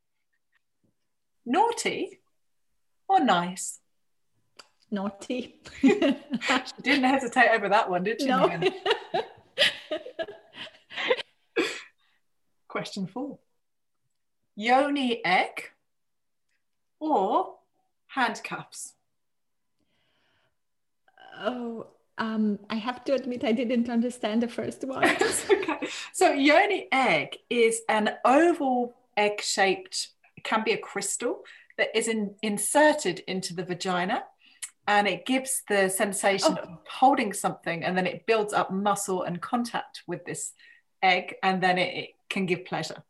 Naughty 1.46 2.20
or 3.08 3.20
nice? 3.20 3.80
Naughty. 4.90 5.60
she 5.80 5.94
didn't 6.82 7.04
hesitate 7.04 7.50
over 7.50 7.68
that 7.68 7.90
one, 7.90 8.04
did 8.04 8.20
she? 8.20 8.26
No. 8.26 8.48
Question 12.68 13.06
four 13.06 13.38
yoni 14.58 15.24
egg 15.24 15.70
or 16.98 17.54
handcuffs? 18.08 18.94
Oh, 21.38 21.86
um, 22.18 22.58
I 22.68 22.74
have 22.74 23.04
to 23.04 23.14
admit 23.14 23.44
I 23.44 23.52
didn't 23.52 23.88
understand 23.88 24.42
the 24.42 24.48
first 24.48 24.82
one. 24.82 25.04
okay. 25.50 25.88
So 26.12 26.32
yoni 26.32 26.88
egg 26.90 27.36
is 27.48 27.82
an 27.88 28.10
oval 28.24 28.96
egg-shaped, 29.16 30.08
can 30.42 30.64
be 30.64 30.72
a 30.72 30.78
crystal 30.78 31.44
that 31.76 31.96
is 31.96 32.08
in, 32.08 32.34
inserted 32.42 33.20
into 33.28 33.54
the 33.54 33.64
vagina 33.64 34.24
and 34.88 35.06
it 35.06 35.24
gives 35.24 35.62
the 35.68 35.88
sensation 35.88 36.58
oh. 36.58 36.62
of 36.62 36.68
holding 36.90 37.32
something 37.32 37.84
and 37.84 37.96
then 37.96 38.08
it 38.08 38.26
builds 38.26 38.52
up 38.52 38.72
muscle 38.72 39.22
and 39.22 39.40
contact 39.40 40.02
with 40.08 40.24
this 40.24 40.52
egg 41.00 41.36
and 41.44 41.62
then 41.62 41.78
it, 41.78 41.96
it 41.96 42.10
can 42.28 42.44
give 42.44 42.64
pleasure. 42.64 43.04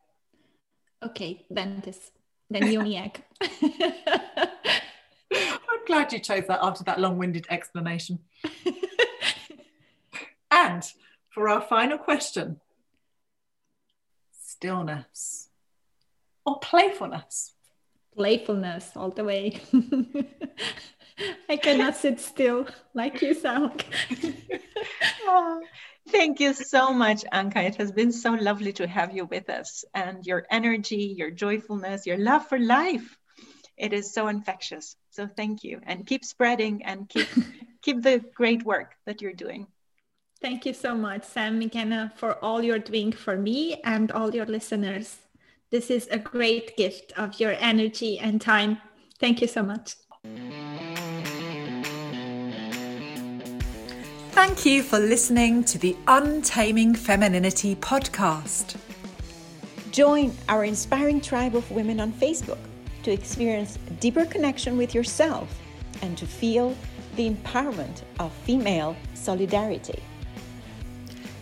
Okay, 1.04 1.44
then 1.50 1.82
this, 1.84 2.10
then 2.50 2.72
yoni 2.72 2.96
egg. 2.96 3.22
I'm 5.30 5.84
glad 5.86 6.12
you 6.12 6.18
chose 6.18 6.46
that 6.48 6.60
after 6.62 6.84
that 6.84 7.00
long-winded 7.00 7.46
explanation. 7.50 8.18
and 10.50 10.82
for 11.30 11.48
our 11.48 11.60
final 11.60 11.98
question, 11.98 12.60
stillness 14.32 15.48
or 16.44 16.58
playfulness? 16.58 17.52
Playfulness 18.16 18.92
all 18.96 19.10
the 19.10 19.24
way. 19.24 19.60
I 21.48 21.56
cannot 21.56 21.96
sit 21.96 22.20
still 22.20 22.66
like 22.94 23.20
you 23.22 23.34
sound. 23.34 23.84
oh, 25.24 25.60
Thank 26.10 26.40
you 26.40 26.54
so 26.54 26.92
much, 26.92 27.24
Anka. 27.32 27.64
It 27.64 27.76
has 27.76 27.92
been 27.92 28.12
so 28.12 28.32
lovely 28.32 28.72
to 28.74 28.86
have 28.86 29.14
you 29.14 29.26
with 29.26 29.50
us 29.50 29.84
and 29.94 30.26
your 30.26 30.46
energy, 30.50 31.14
your 31.16 31.30
joyfulness, 31.30 32.06
your 32.06 32.16
love 32.16 32.48
for 32.48 32.58
life. 32.58 33.18
It 33.76 33.92
is 33.92 34.12
so 34.12 34.28
infectious. 34.28 34.96
So 35.10 35.28
thank 35.36 35.64
you 35.64 35.80
and 35.84 36.06
keep 36.06 36.24
spreading 36.24 36.84
and 36.84 37.08
keep 37.08 37.28
keep 37.82 38.02
the 38.02 38.24
great 38.34 38.64
work 38.64 38.94
that 39.06 39.20
you're 39.20 39.32
doing. 39.32 39.66
Thank 40.40 40.66
you 40.66 40.72
so 40.72 40.94
much, 40.94 41.24
Sam 41.24 41.60
Meghana, 41.60 42.12
for 42.16 42.42
all 42.44 42.62
you're 42.62 42.78
doing 42.78 43.12
for 43.12 43.36
me 43.36 43.80
and 43.84 44.10
all 44.12 44.34
your 44.34 44.46
listeners. 44.46 45.16
This 45.70 45.90
is 45.90 46.08
a 46.10 46.18
great 46.18 46.76
gift 46.76 47.12
of 47.18 47.40
your 47.40 47.54
energy 47.58 48.18
and 48.18 48.40
time. 48.40 48.78
Thank 49.18 49.40
you 49.40 49.48
so 49.48 49.62
much. 49.62 49.96
Thank 54.38 54.64
you 54.64 54.84
for 54.84 55.00
listening 55.00 55.64
to 55.64 55.78
the 55.78 55.96
Untaming 56.06 56.94
Femininity 56.94 57.74
podcast. 57.74 58.76
Join 59.90 60.32
our 60.48 60.64
inspiring 60.64 61.20
tribe 61.20 61.56
of 61.56 61.68
women 61.72 61.98
on 61.98 62.12
Facebook 62.12 62.60
to 63.02 63.10
experience 63.10 63.80
a 63.88 63.94
deeper 63.94 64.24
connection 64.24 64.78
with 64.78 64.94
yourself 64.94 65.60
and 66.02 66.16
to 66.16 66.24
feel 66.24 66.76
the 67.16 67.28
empowerment 67.28 68.02
of 68.20 68.32
female 68.32 68.96
solidarity. 69.14 70.00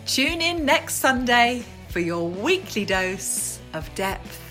Tune 0.07 0.41
in 0.41 0.65
next 0.65 0.95
Sunday 0.95 1.63
for 1.89 1.99
your 1.99 2.27
weekly 2.27 2.83
dose 2.83 3.59
of 3.75 3.93
depth, 3.93 4.41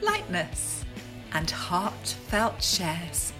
lightness, 0.00 0.86
and 1.34 1.50
heartfelt 1.50 2.62
shares. 2.62 3.31